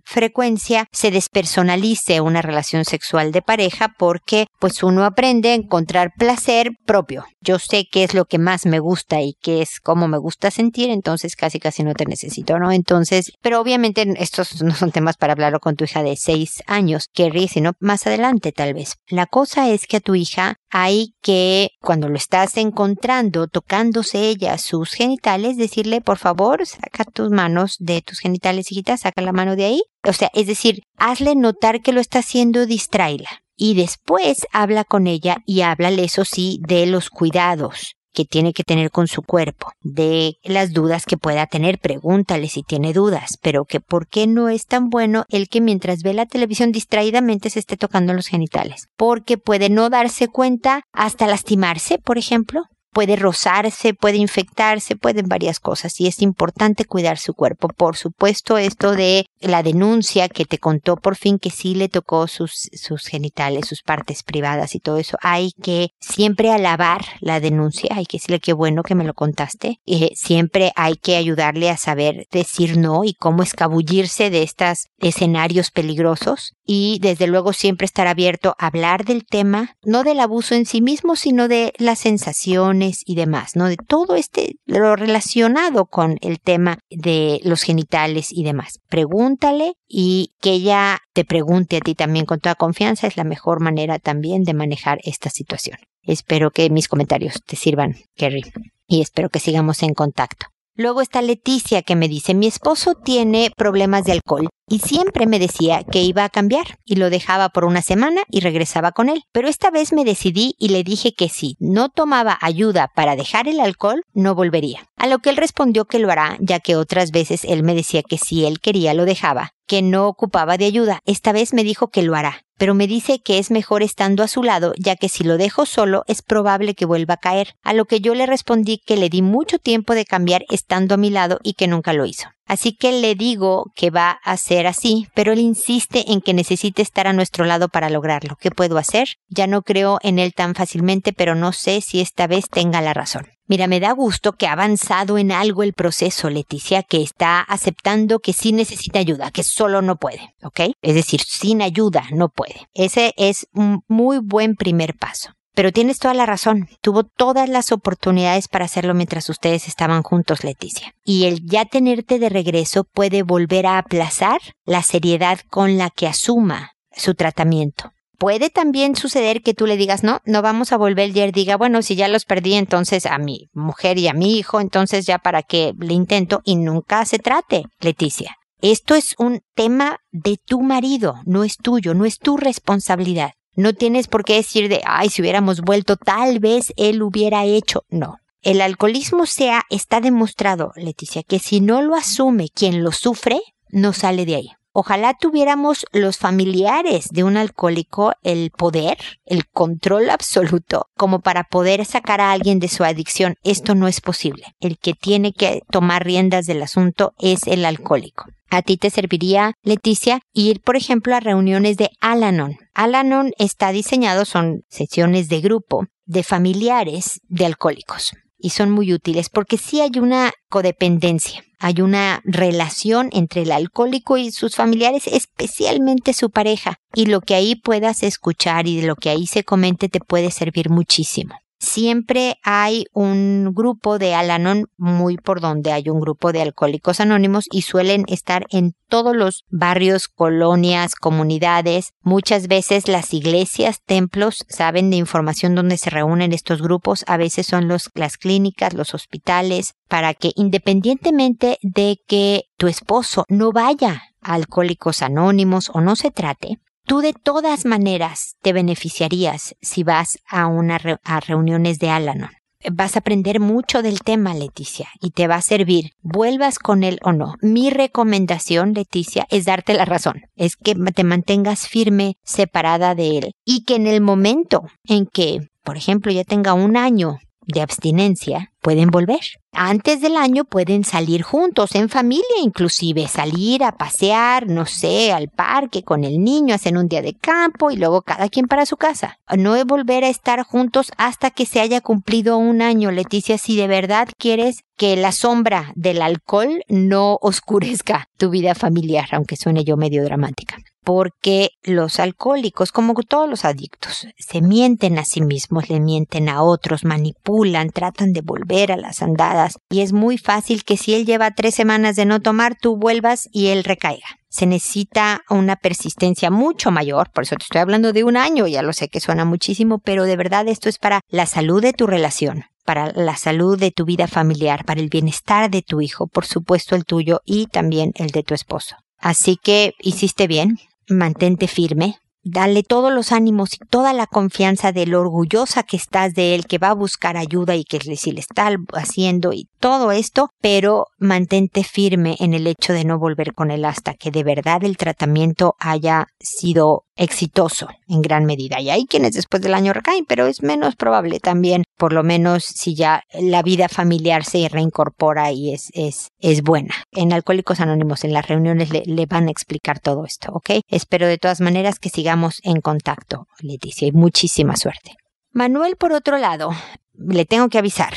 frecuencia 0.03 0.87
se 0.91 1.11
despersonalice 1.11 2.21
una 2.21 2.41
relación 2.41 2.85
sexual 2.85 3.31
de 3.31 3.41
pareja 3.41 3.93
porque 3.97 4.47
pues 4.59 4.83
uno 4.83 5.05
aprende 5.05 5.49
a 5.49 5.55
encontrar 5.55 6.11
placer 6.17 6.71
propio. 6.85 7.25
Yo 7.41 7.59
sé 7.59 7.85
qué 7.91 8.03
es 8.03 8.13
lo 8.13 8.25
que 8.25 8.37
más 8.37 8.65
me 8.65 8.79
gusta 8.79 9.21
y 9.21 9.35
qué 9.41 9.61
es 9.61 9.79
cómo 9.81 10.07
me 10.07 10.17
gusta 10.17 10.51
sentir, 10.51 10.89
entonces 10.89 11.35
casi 11.35 11.59
casi 11.59 11.83
no 11.83 11.93
te 11.93 12.05
necesito, 12.05 12.57
¿no? 12.59 12.71
Entonces, 12.71 13.31
pero 13.41 13.59
obviamente 13.59 14.05
estos 14.17 14.61
no 14.63 14.73
son 14.75 14.91
temas 14.91 15.17
para 15.17 15.33
hablarlo 15.33 15.59
con 15.59 15.75
tu 15.75 15.83
hija 15.83 16.03
de 16.03 16.15
seis 16.15 16.63
años, 16.67 17.09
Kerry, 17.13 17.47
sino 17.47 17.73
más 17.79 18.07
adelante 18.07 18.51
tal 18.51 18.73
vez. 18.73 18.95
La 19.07 19.25
cosa 19.25 19.69
es 19.69 19.87
que 19.87 19.97
a 19.97 20.01
tu 20.01 20.15
hija 20.15 20.55
hay 20.75 21.13
que, 21.21 21.69
cuando 21.81 22.09
lo 22.09 22.15
estás 22.15 22.57
encontrando, 22.57 23.47
tocándose 23.47 24.27
ella 24.27 24.57
sus 24.57 24.93
genitales, 24.93 25.55
decirle, 25.55 26.01
por 26.01 26.17
favor, 26.17 26.65
saca 26.65 27.03
tus 27.03 27.29
manos 27.29 27.75
de 27.79 28.01
tus 28.01 28.17
genitales, 28.17 28.71
hijita, 28.71 28.97
saca 28.97 29.21
la 29.21 29.33
mano 29.33 29.55
de 29.55 29.65
ahí. 29.65 29.83
O 30.03 30.13
sea, 30.13 30.31
es 30.33 30.47
decir, 30.47 30.81
hazle 30.97 31.35
notar 31.35 31.83
que 31.83 31.93
lo 31.93 32.01
está 32.01 32.19
haciendo, 32.19 32.65
distráela. 32.65 33.29
Y 33.55 33.75
después 33.75 34.47
habla 34.51 34.83
con 34.83 35.05
ella 35.05 35.37
y 35.45 35.61
háblale, 35.61 36.05
eso 36.05 36.25
sí, 36.25 36.59
de 36.67 36.87
los 36.87 37.11
cuidados 37.11 37.95
que 38.13 38.25
tiene 38.25 38.53
que 38.53 38.63
tener 38.63 38.91
con 38.91 39.07
su 39.07 39.21
cuerpo, 39.21 39.71
de 39.81 40.37
las 40.43 40.71
dudas 40.71 41.05
que 41.05 41.17
pueda 41.17 41.47
tener, 41.47 41.79
pregúntale 41.79 42.47
si 42.47 42.63
tiene 42.63 42.93
dudas, 42.93 43.37
pero 43.41 43.65
que 43.65 43.79
por 43.79 44.07
qué 44.07 44.27
no 44.27 44.49
es 44.49 44.65
tan 44.67 44.89
bueno 44.89 45.25
el 45.29 45.49
que 45.49 45.61
mientras 45.61 46.03
ve 46.03 46.13
la 46.13 46.25
televisión 46.25 46.71
distraídamente 46.71 47.49
se 47.49 47.59
esté 47.59 47.77
tocando 47.77 48.13
los 48.13 48.27
genitales, 48.27 48.87
porque 48.95 49.37
puede 49.37 49.69
no 49.69 49.89
darse 49.89 50.27
cuenta 50.27 50.83
hasta 50.93 51.27
lastimarse, 51.27 51.97
por 51.97 52.17
ejemplo, 52.17 52.63
puede 52.93 53.15
rozarse, 53.15 53.93
puede 53.93 54.17
infectarse, 54.17 54.95
pueden 54.95 55.27
varias 55.27 55.59
cosas 55.59 55.99
y 55.99 56.07
es 56.07 56.21
importante 56.21 56.85
cuidar 56.85 57.17
su 57.17 57.33
cuerpo. 57.33 57.67
Por 57.67 57.97
supuesto, 57.97 58.57
esto 58.57 58.91
de 58.91 59.25
la 59.41 59.63
denuncia 59.63 60.29
que 60.29 60.45
te 60.45 60.59
contó 60.59 60.95
por 60.95 61.15
fin 61.15 61.39
que 61.39 61.49
sí 61.49 61.75
le 61.75 61.89
tocó 61.89 62.27
sus, 62.27 62.69
sus 62.73 63.07
genitales, 63.07 63.67
sus 63.67 63.81
partes 63.81 64.23
privadas 64.23 64.75
y 64.75 64.79
todo 64.79 64.97
eso, 64.97 65.17
hay 65.21 65.51
que 65.61 65.89
siempre 65.99 66.51
alabar 66.51 67.01
la 67.19 67.39
denuncia, 67.39 67.89
hay 67.95 68.05
que 68.05 68.17
decirle 68.17 68.39
qué 68.39 68.53
bueno 68.53 68.83
que 68.83 68.95
me 68.95 69.03
lo 69.03 69.13
contaste, 69.13 69.79
y 69.85 70.11
siempre 70.15 70.71
hay 70.75 70.95
que 70.95 71.15
ayudarle 71.15 71.69
a 71.69 71.77
saber 71.77 72.27
decir 72.31 72.77
no 72.77 73.03
y 73.03 73.13
cómo 73.13 73.43
escabullirse 73.43 74.29
de 74.29 74.43
estos 74.43 74.87
escenarios 74.99 75.71
peligrosos 75.71 76.53
y 76.65 76.99
desde 77.01 77.27
luego 77.27 77.53
siempre 77.53 77.85
estar 77.85 78.07
abierto 78.07 78.55
a 78.57 78.67
hablar 78.67 79.05
del 79.05 79.25
tema, 79.25 79.75
no 79.83 80.03
del 80.03 80.19
abuso 80.19 80.55
en 80.55 80.65
sí 80.65 80.81
mismo, 80.81 81.15
sino 81.15 81.47
de 81.47 81.73
las 81.77 81.99
sensaciones 81.99 82.82
y 83.05 83.15
demás, 83.15 83.55
¿no? 83.55 83.67
De 83.67 83.77
todo 83.77 84.15
este, 84.15 84.55
lo 84.65 84.95
relacionado 84.95 85.85
con 85.85 86.17
el 86.21 86.39
tema 86.39 86.79
de 86.89 87.39
los 87.43 87.63
genitales 87.63 88.31
y 88.31 88.43
demás. 88.43 88.79
Pregúntale 88.89 89.73
y 89.87 90.31
que 90.41 90.51
ella 90.51 90.99
te 91.13 91.25
pregunte 91.25 91.77
a 91.77 91.81
ti 91.81 91.95
también 91.95 92.25
con 92.25 92.39
toda 92.39 92.55
confianza 92.55 93.07
es 93.07 93.17
la 93.17 93.23
mejor 93.23 93.61
manera 93.61 93.99
también 93.99 94.43
de 94.43 94.53
manejar 94.53 94.99
esta 95.03 95.29
situación. 95.29 95.77
Espero 96.01 96.51
que 96.51 96.69
mis 96.69 96.87
comentarios 96.87 97.41
te 97.45 97.55
sirvan, 97.55 97.95
Kerry, 98.15 98.43
y 98.87 99.01
espero 99.01 99.29
que 99.29 99.39
sigamos 99.39 99.83
en 99.83 99.93
contacto. 99.93 100.47
Luego 100.75 101.01
está 101.01 101.21
Leticia 101.21 101.83
que 101.83 101.95
me 101.95 102.07
dice, 102.07 102.33
mi 102.33 102.47
esposo 102.47 102.95
tiene 102.95 103.51
problemas 103.55 104.05
de 104.05 104.13
alcohol 104.13 104.49
y 104.73 104.79
siempre 104.79 105.27
me 105.27 105.37
decía 105.37 105.83
que 105.83 106.01
iba 106.01 106.23
a 106.23 106.29
cambiar 106.29 106.79
y 106.83 106.95
lo 106.95 107.11
dejaba 107.11 107.49
por 107.49 107.63
una 107.63 107.83
semana 107.83 108.23
y 108.31 108.39
regresaba 108.39 108.91
con 108.91 109.07
él. 109.07 109.21
Pero 109.31 109.47
esta 109.47 109.69
vez 109.69 109.93
me 109.93 110.03
decidí 110.03 110.55
y 110.57 110.69
le 110.69 110.83
dije 110.83 111.13
que 111.13 111.29
si 111.29 111.57
no 111.59 111.89
tomaba 111.89 112.39
ayuda 112.41 112.89
para 112.95 113.15
dejar 113.15 113.47
el 113.47 113.59
alcohol, 113.59 114.01
no 114.15 114.33
volvería. 114.33 114.89
A 114.97 115.05
lo 115.05 115.19
que 115.19 115.29
él 115.29 115.37
respondió 115.37 115.85
que 115.85 115.99
lo 115.99 116.09
hará, 116.09 116.37
ya 116.39 116.59
que 116.59 116.75
otras 116.75 117.11
veces 117.11 117.45
él 117.45 117.61
me 117.61 117.75
decía 117.75 118.01
que 118.01 118.17
si 118.17 118.45
él 118.45 118.59
quería 118.61 118.95
lo 118.95 119.05
dejaba, 119.05 119.51
que 119.67 119.83
no 119.83 120.07
ocupaba 120.07 120.57
de 120.57 120.65
ayuda. 120.65 121.01
Esta 121.05 121.33
vez 121.33 121.53
me 121.53 121.63
dijo 121.63 121.89
que 121.89 122.01
lo 122.01 122.15
hará, 122.15 122.43
pero 122.57 122.73
me 122.73 122.87
dice 122.87 123.21
que 123.21 123.37
es 123.37 123.51
mejor 123.51 123.83
estando 123.83 124.23
a 124.23 124.27
su 124.27 124.41
lado, 124.41 124.73
ya 124.77 124.95
que 124.95 125.09
si 125.09 125.23
lo 125.23 125.37
dejo 125.37 125.65
solo 125.65 126.03
es 126.07 126.21
probable 126.21 126.73
que 126.73 126.85
vuelva 126.85 127.15
a 127.15 127.17
caer, 127.17 127.55
a 127.61 127.73
lo 127.73 127.85
que 127.85 127.99
yo 127.99 128.15
le 128.15 128.25
respondí 128.25 128.81
que 128.85 128.97
le 128.97 129.09
di 129.09 129.21
mucho 129.21 129.59
tiempo 129.59 129.93
de 129.93 130.05
cambiar 130.05 130.45
estando 130.49 130.95
a 130.95 130.97
mi 130.97 131.09
lado 131.09 131.39
y 131.43 131.53
que 131.53 131.67
nunca 131.67 131.93
lo 131.93 132.05
hizo. 132.05 132.29
Así 132.45 132.75
que 132.75 132.91
le 132.91 133.15
digo 133.15 133.71
que 133.75 133.89
va 133.89 134.19
a 134.23 134.37
ser 134.37 134.67
así, 134.67 135.07
pero 135.15 135.31
él 135.31 135.39
insiste 135.39 136.11
en 136.11 136.21
que 136.21 136.33
necesite 136.33 136.81
estar 136.81 137.07
a 137.07 137.13
nuestro 137.13 137.45
lado 137.45 137.69
para 137.69 137.89
lograrlo. 137.89 138.35
¿Qué 138.39 138.51
puedo 138.51 138.77
hacer? 138.77 139.07
Ya 139.29 139.47
no 139.47 139.61
creo 139.61 139.99
en 140.01 140.19
él 140.19 140.33
tan 140.33 140.55
fácilmente, 140.55 141.13
pero 141.13 141.35
no 141.35 141.53
sé 141.53 141.81
si 141.81 142.01
esta 142.01 142.27
vez 142.27 142.49
tenga 142.49 142.81
la 142.81 142.93
razón. 142.93 143.27
Mira, 143.45 143.67
me 143.67 143.79
da 143.79 143.91
gusto 143.91 144.33
que 144.33 144.47
ha 144.47 144.53
avanzado 144.53 145.17
en 145.17 145.31
algo 145.31 145.63
el 145.63 145.73
proceso, 145.73 146.29
Leticia, 146.29 146.81
que 146.81 147.01
está 147.01 147.41
aceptando 147.41 148.19
que 148.19 148.31
sí 148.31 148.53
necesita 148.53 148.99
ayuda, 148.99 149.31
que 149.31 149.43
solo 149.43 149.81
no 149.81 149.97
puede, 149.97 150.33
¿ok? 150.43 150.61
Es 150.81 150.95
decir, 150.95 151.21
sin 151.21 151.61
ayuda 151.61 152.05
no 152.11 152.29
puede. 152.29 152.67
Ese 152.73 153.13
es 153.17 153.47
un 153.53 153.83
muy 153.87 154.19
buen 154.19 154.55
primer 154.55 154.95
paso. 154.95 155.33
Pero 155.53 155.71
tienes 155.71 155.99
toda 155.99 156.13
la 156.13 156.25
razón. 156.25 156.67
Tuvo 156.81 157.03
todas 157.03 157.47
las 157.47 157.71
oportunidades 157.71 158.47
para 158.47 158.65
hacerlo 158.65 158.93
mientras 158.93 159.29
ustedes 159.29 159.67
estaban 159.67 160.01
juntos, 160.01 160.43
Leticia. 160.43 160.93
Y 161.03 161.25
el 161.25 161.45
ya 161.45 161.65
tenerte 161.65 162.17
de 162.17 162.29
regreso 162.29 162.85
puede 162.85 163.23
volver 163.23 163.67
a 163.67 163.77
aplazar 163.77 164.39
la 164.65 164.81
seriedad 164.81 165.39
con 165.49 165.77
la 165.77 165.89
que 165.89 166.07
asuma 166.07 166.71
su 166.91 167.13
tratamiento. 167.13 167.91
Puede 168.17 168.49
también 168.49 168.95
suceder 168.95 169.41
que 169.41 169.53
tú 169.53 169.67
le 169.67 169.75
digas, 169.75 170.03
no, 170.03 170.21
no 170.25 170.41
vamos 170.41 170.71
a 170.71 170.77
volver 170.77 171.15
y 171.15 171.19
él 171.19 171.31
diga, 171.31 171.57
bueno, 171.57 171.81
si 171.81 171.95
ya 171.95 172.07
los 172.07 172.25
perdí 172.25 172.53
entonces 172.53 173.05
a 173.05 173.17
mi 173.17 173.49
mujer 173.53 173.97
y 173.97 174.07
a 174.07 174.13
mi 174.13 174.37
hijo, 174.37 174.61
entonces 174.61 175.05
ya 175.05 175.17
para 175.19 175.43
qué 175.43 175.73
le 175.77 175.93
intento 175.93 176.41
y 176.45 176.55
nunca 176.55 177.03
se 177.05 177.19
trate, 177.19 177.65
Leticia. 177.79 178.37
Esto 178.61 178.95
es 178.95 179.15
un 179.17 179.41
tema 179.55 179.97
de 180.11 180.37
tu 180.37 180.61
marido, 180.61 181.15
no 181.25 181.43
es 181.43 181.57
tuyo, 181.57 181.93
no 181.93 182.05
es 182.05 182.17
tu 182.17 182.37
responsabilidad. 182.37 183.33
No 183.55 183.73
tienes 183.73 184.07
por 184.07 184.23
qué 184.23 184.35
decir 184.35 184.69
de, 184.69 184.81
ay, 184.85 185.09
si 185.09 185.21
hubiéramos 185.21 185.61
vuelto, 185.61 185.95
tal 185.95 186.39
vez 186.39 186.73
él 186.75 187.01
hubiera 187.01 187.45
hecho. 187.45 187.83
No. 187.89 188.17
El 188.41 188.61
alcoholismo 188.61 189.25
sea, 189.25 189.63
está 189.69 190.01
demostrado, 190.01 190.71
Leticia, 190.75 191.23
que 191.23 191.39
si 191.39 191.61
no 191.61 191.81
lo 191.81 191.95
asume 191.95 192.49
quien 192.53 192.83
lo 192.83 192.91
sufre, 192.91 193.39
no 193.69 193.93
sale 193.93 194.25
de 194.25 194.35
ahí. 194.35 194.49
Ojalá 194.75 195.13
tuviéramos 195.13 195.85
los 195.91 196.17
familiares 196.17 197.09
de 197.11 197.23
un 197.23 197.37
alcohólico 197.37 198.13
el 198.23 198.49
poder, 198.49 198.97
el 199.23 199.45
control 199.47 200.09
absoluto, 200.09 200.87
como 200.97 201.19
para 201.19 201.43
poder 201.43 201.85
sacar 201.85 202.21
a 202.21 202.31
alguien 202.31 202.59
de 202.59 202.69
su 202.69 202.83
adicción. 202.83 203.35
Esto 203.43 203.75
no 203.75 203.87
es 203.87 204.01
posible. 204.01 204.55
El 204.59 204.79
que 204.79 204.95
tiene 204.95 205.31
que 205.31 205.61
tomar 205.69 206.03
riendas 206.03 206.47
del 206.47 206.63
asunto 206.63 207.13
es 207.19 207.45
el 207.45 207.65
alcohólico. 207.65 208.25
A 208.49 208.63
ti 208.63 208.77
te 208.77 208.89
serviría, 208.89 209.53
Leticia, 209.61 210.21
ir, 210.33 210.59
por 210.61 210.75
ejemplo, 210.75 211.15
a 211.15 211.19
reuniones 211.19 211.77
de 211.77 211.91
Alanon. 212.01 212.57
Alanon 212.73 213.31
está 213.37 213.71
diseñado, 213.71 214.25
son 214.25 214.63
sesiones 214.69 215.29
de 215.29 215.41
grupo 215.41 215.85
de 216.05 216.23
familiares 216.23 217.21
de 217.27 217.45
alcohólicos 217.45 218.13
y 218.37 218.49
son 218.49 218.71
muy 218.71 218.93
útiles 218.93 219.29
porque 219.29 219.57
sí 219.57 219.79
hay 219.79 219.91
una 219.99 220.31
codependencia, 220.49 221.45
hay 221.59 221.81
una 221.81 222.21
relación 222.25 223.09
entre 223.13 223.43
el 223.43 223.51
alcohólico 223.51 224.17
y 224.17 224.31
sus 224.31 224.55
familiares, 224.55 225.07
especialmente 225.07 226.13
su 226.13 226.29
pareja, 226.29 226.75
y 226.93 227.05
lo 227.05 227.21
que 227.21 227.35
ahí 227.35 227.55
puedas 227.55 228.03
escuchar 228.03 228.67
y 228.67 228.81
de 228.81 228.87
lo 228.87 228.95
que 228.97 229.09
ahí 229.09 229.27
se 229.27 229.45
comente 229.45 229.87
te 229.87 230.01
puede 230.01 230.29
servir 230.29 230.69
muchísimo 230.69 231.35
siempre 231.63 232.37
hay 232.43 232.85
un 232.93 233.51
grupo 233.53 233.97
de 233.97 234.13
Alanon 234.13 234.67
muy 234.77 235.17
por 235.17 235.39
donde 235.41 235.71
hay 235.71 235.89
un 235.89 235.99
grupo 235.99 236.31
de 236.31 236.41
alcohólicos 236.41 236.99
anónimos 236.99 237.45
y 237.51 237.61
suelen 237.61 238.03
estar 238.07 238.45
en 238.51 238.75
todos 238.89 239.15
los 239.15 239.45
barrios, 239.49 240.07
colonias, 240.07 240.95
comunidades. 240.95 241.93
Muchas 242.01 242.47
veces 242.47 242.87
las 242.87 243.13
iglesias, 243.13 243.81
templos 243.85 244.45
saben 244.49 244.89
de 244.89 244.97
información 244.97 245.55
donde 245.55 245.77
se 245.77 245.89
reúnen 245.89 246.33
estos 246.33 246.61
grupos. 246.61 247.05
A 247.07 247.17
veces 247.17 247.47
son 247.47 247.67
los, 247.67 247.89
las 247.95 248.17
clínicas, 248.17 248.73
los 248.73 248.93
hospitales, 248.93 249.73
para 249.87 250.13
que 250.13 250.31
independientemente 250.35 251.57
de 251.61 251.97
que 252.07 252.43
tu 252.57 252.67
esposo 252.67 253.25
no 253.29 253.51
vaya 253.51 254.03
a 254.21 254.33
alcohólicos 254.33 255.01
anónimos 255.01 255.71
o 255.73 255.81
no 255.81 255.95
se 255.95 256.11
trate, 256.11 256.59
Tú 256.85 256.99
de 256.99 257.13
todas 257.13 257.65
maneras 257.65 258.35
te 258.41 258.51
beneficiarías 258.51 259.55
si 259.61 259.83
vas 259.83 260.19
a 260.27 260.47
una 260.47 260.79
a 261.03 261.19
reuniones 261.21 261.79
de 261.79 261.89
Alanon. 261.89 262.31
Vas 262.71 262.95
a 262.95 262.99
aprender 262.99 263.39
mucho 263.39 263.81
del 263.81 264.01
tema, 264.01 264.33
Leticia, 264.33 264.89
y 265.01 265.11
te 265.11 265.27
va 265.27 265.35
a 265.35 265.41
servir, 265.41 265.91
vuelvas 266.01 266.59
con 266.59 266.83
él 266.83 266.99
o 267.03 267.13
no. 267.13 267.35
Mi 267.41 267.69
recomendación, 267.69 268.73
Leticia, 268.73 269.25
es 269.29 269.45
darte 269.45 269.73
la 269.73 269.85
razón. 269.85 270.23
Es 270.35 270.55
que 270.57 270.75
te 270.75 271.03
mantengas 271.03 271.67
firme, 271.67 272.15
separada 272.23 272.95
de 272.95 273.17
él, 273.17 273.31
y 273.45 273.63
que 273.63 273.75
en 273.75 273.87
el 273.87 274.01
momento 274.01 274.63
en 274.85 275.05
que, 275.05 275.49
por 275.63 275.77
ejemplo, 275.77 276.11
ya 276.11 276.23
tenga 276.23 276.53
un 276.53 276.75
año 276.77 277.19
de 277.47 277.61
abstinencia, 277.61 278.51
pueden 278.61 278.89
volver. 278.89 279.19
Antes 279.51 280.01
del 280.01 280.17
año 280.17 280.45
pueden 280.45 280.83
salir 280.83 281.21
juntos, 281.21 281.75
en 281.75 281.89
familia 281.89 282.23
inclusive, 282.41 283.07
salir 283.07 283.63
a 283.63 283.77
pasear, 283.77 284.47
no 284.47 284.65
sé, 284.65 285.11
al 285.11 285.29
parque 285.29 285.83
con 285.83 286.03
el 286.03 286.23
niño, 286.23 286.55
hacen 286.55 286.77
un 286.77 286.87
día 286.87 287.01
de 287.01 287.13
campo 287.13 287.69
y 287.69 287.75
luego 287.75 288.01
cada 288.01 288.29
quien 288.29 288.47
para 288.47 288.65
su 288.65 288.77
casa. 288.77 289.19
No 289.37 289.63
volver 289.65 290.03
a 290.03 290.09
estar 290.09 290.43
juntos 290.43 290.91
hasta 290.97 291.29
que 291.29 291.45
se 291.45 291.59
haya 291.59 291.81
cumplido 291.81 292.37
un 292.37 292.61
año, 292.61 292.91
Leticia, 292.91 293.37
si 293.37 293.55
de 293.55 293.67
verdad 293.67 294.07
quieres 294.17 294.63
que 294.77 294.95
la 294.95 295.11
sombra 295.11 295.71
del 295.75 296.01
alcohol 296.01 296.63
no 296.67 297.17
oscurezca 297.21 298.09
tu 298.17 298.29
vida 298.29 298.55
familiar, 298.55 299.07
aunque 299.11 299.35
suene 299.35 299.63
yo 299.63 299.77
medio 299.77 300.03
dramática 300.03 300.57
porque 300.83 301.51
los 301.63 301.99
alcohólicos, 301.99 302.71
como 302.71 302.93
todos 303.03 303.29
los 303.29 303.45
adictos, 303.45 304.07
se 304.17 304.41
mienten 304.41 304.99
a 304.99 305.05
sí 305.05 305.21
mismos, 305.21 305.69
le 305.69 305.79
mienten 305.79 306.29
a 306.29 306.43
otros, 306.43 306.83
manipulan, 306.83 307.69
tratan 307.69 308.13
de 308.13 308.21
volver 308.21 308.71
a 308.71 308.77
las 308.77 309.01
andadas 309.01 309.57
y 309.69 309.81
es 309.81 309.93
muy 309.93 310.17
fácil 310.17 310.63
que 310.63 310.77
si 310.77 310.93
él 310.93 311.05
lleva 311.05 311.31
tres 311.31 311.55
semanas 311.55 311.95
de 311.95 312.05
no 312.05 312.21
tomar, 312.21 312.55
tú 312.59 312.77
vuelvas 312.77 313.29
y 313.31 313.47
él 313.47 313.63
recaiga. 313.63 314.05
Se 314.29 314.45
necesita 314.45 315.21
una 315.29 315.55
persistencia 315.55 316.31
mucho 316.31 316.71
mayor, 316.71 317.11
por 317.11 317.23
eso 317.23 317.35
te 317.35 317.43
estoy 317.43 317.61
hablando 317.61 317.93
de 317.93 318.03
un 318.03 318.17
año, 318.17 318.47
ya 318.47 318.63
lo 318.63 318.73
sé 318.73 318.89
que 318.89 318.99
suena 318.99 319.25
muchísimo, 319.25 319.79
pero 319.79 320.05
de 320.05 320.15
verdad 320.15 320.47
esto 320.47 320.69
es 320.69 320.79
para 320.79 321.01
la 321.07 321.27
salud 321.27 321.61
de 321.61 321.73
tu 321.73 321.85
relación, 321.85 322.45
para 322.65 322.91
la 322.93 323.15
salud 323.15 323.59
de 323.59 323.71
tu 323.71 323.85
vida 323.85 324.07
familiar, 324.07 324.65
para 324.65 324.81
el 324.81 324.89
bienestar 324.89 325.51
de 325.51 325.61
tu 325.61 325.81
hijo, 325.81 326.07
por 326.07 326.25
supuesto 326.25 326.75
el 326.75 326.85
tuyo 326.85 327.21
y 327.25 327.47
también 327.47 327.91
el 327.95 328.09
de 328.09 328.23
tu 328.23 328.33
esposo. 328.33 328.75
Así 328.97 329.37
que 329.41 329.73
hiciste 329.79 330.27
bien, 330.27 330.57
mantente 330.89 331.47
firme, 331.47 331.97
dale 332.23 332.63
todos 332.63 332.91
los 332.91 333.11
ánimos 333.11 333.53
y 333.53 333.57
toda 333.69 333.93
la 333.93 334.07
confianza 334.07 334.71
de 334.71 334.85
lo 334.85 335.01
orgullosa 335.01 335.63
que 335.63 335.77
estás 335.77 336.13
de 336.13 336.35
él, 336.35 336.45
que 336.45 336.57
va 336.57 336.69
a 336.69 336.73
buscar 336.73 337.17
ayuda 337.17 337.55
y 337.55 337.65
que 337.65 337.79
si 337.79 338.11
le 338.11 338.21
está 338.21 338.49
haciendo 338.73 339.33
y 339.33 339.47
todo 339.59 339.91
esto, 339.91 340.29
pero 340.41 340.87
mantente 340.97 341.63
firme 341.63 342.15
en 342.19 342.33
el 342.33 342.47
hecho 342.47 342.73
de 342.73 342.85
no 342.85 342.99
volver 342.99 343.33
con 343.33 343.51
él 343.51 343.65
hasta 343.65 343.93
que 343.93 344.11
de 344.11 344.23
verdad 344.23 344.63
el 344.63 344.77
tratamiento 344.77 345.55
haya 345.59 346.07
sido 346.19 346.85
exitoso 346.95 347.67
en 347.87 348.01
gran 348.01 348.25
medida. 348.25 348.59
Y 348.61 348.69
hay 348.69 348.85
quienes 348.85 349.13
después 349.13 349.41
del 349.41 349.53
año 349.53 349.73
recaen, 349.73 350.05
pero 350.05 350.27
es 350.27 350.43
menos 350.43 350.75
probable 350.75 351.19
también, 351.19 351.63
por 351.77 351.91
lo 351.91 352.03
menos 352.03 352.43
si 352.43 352.75
ya 352.75 353.03
la 353.13 353.41
vida 353.41 353.67
familiar 353.67 354.23
se 354.25 354.47
reincorpora 354.47 355.31
y 355.31 355.53
es, 355.53 355.69
es, 355.73 356.09
es 356.19 356.43
buena. 356.43 356.75
En 356.91 357.11
Alcohólicos 357.11 357.59
Anónimos, 357.59 358.03
en 358.03 358.13
las 358.13 358.27
reuniones 358.27 358.69
le, 358.69 358.83
le 358.85 359.05
van 359.05 359.27
a 359.27 359.31
explicar 359.31 359.79
todo 359.79 360.05
esto, 360.05 360.31
¿ok? 360.33 360.61
Espero 360.67 361.07
de 361.07 361.17
todas 361.17 361.41
maneras 361.41 361.79
que 361.79 361.89
sigamos 361.89 362.12
en 362.43 362.61
contacto, 362.61 363.27
Leticia, 363.39 363.87
y 363.87 363.91
muchísima 363.91 364.55
suerte. 364.55 364.95
Manuel, 365.31 365.75
por 365.75 365.93
otro 365.93 366.17
lado, 366.17 366.51
le 366.93 367.25
tengo 367.25 367.49
que 367.49 367.57
avisar 367.57 367.93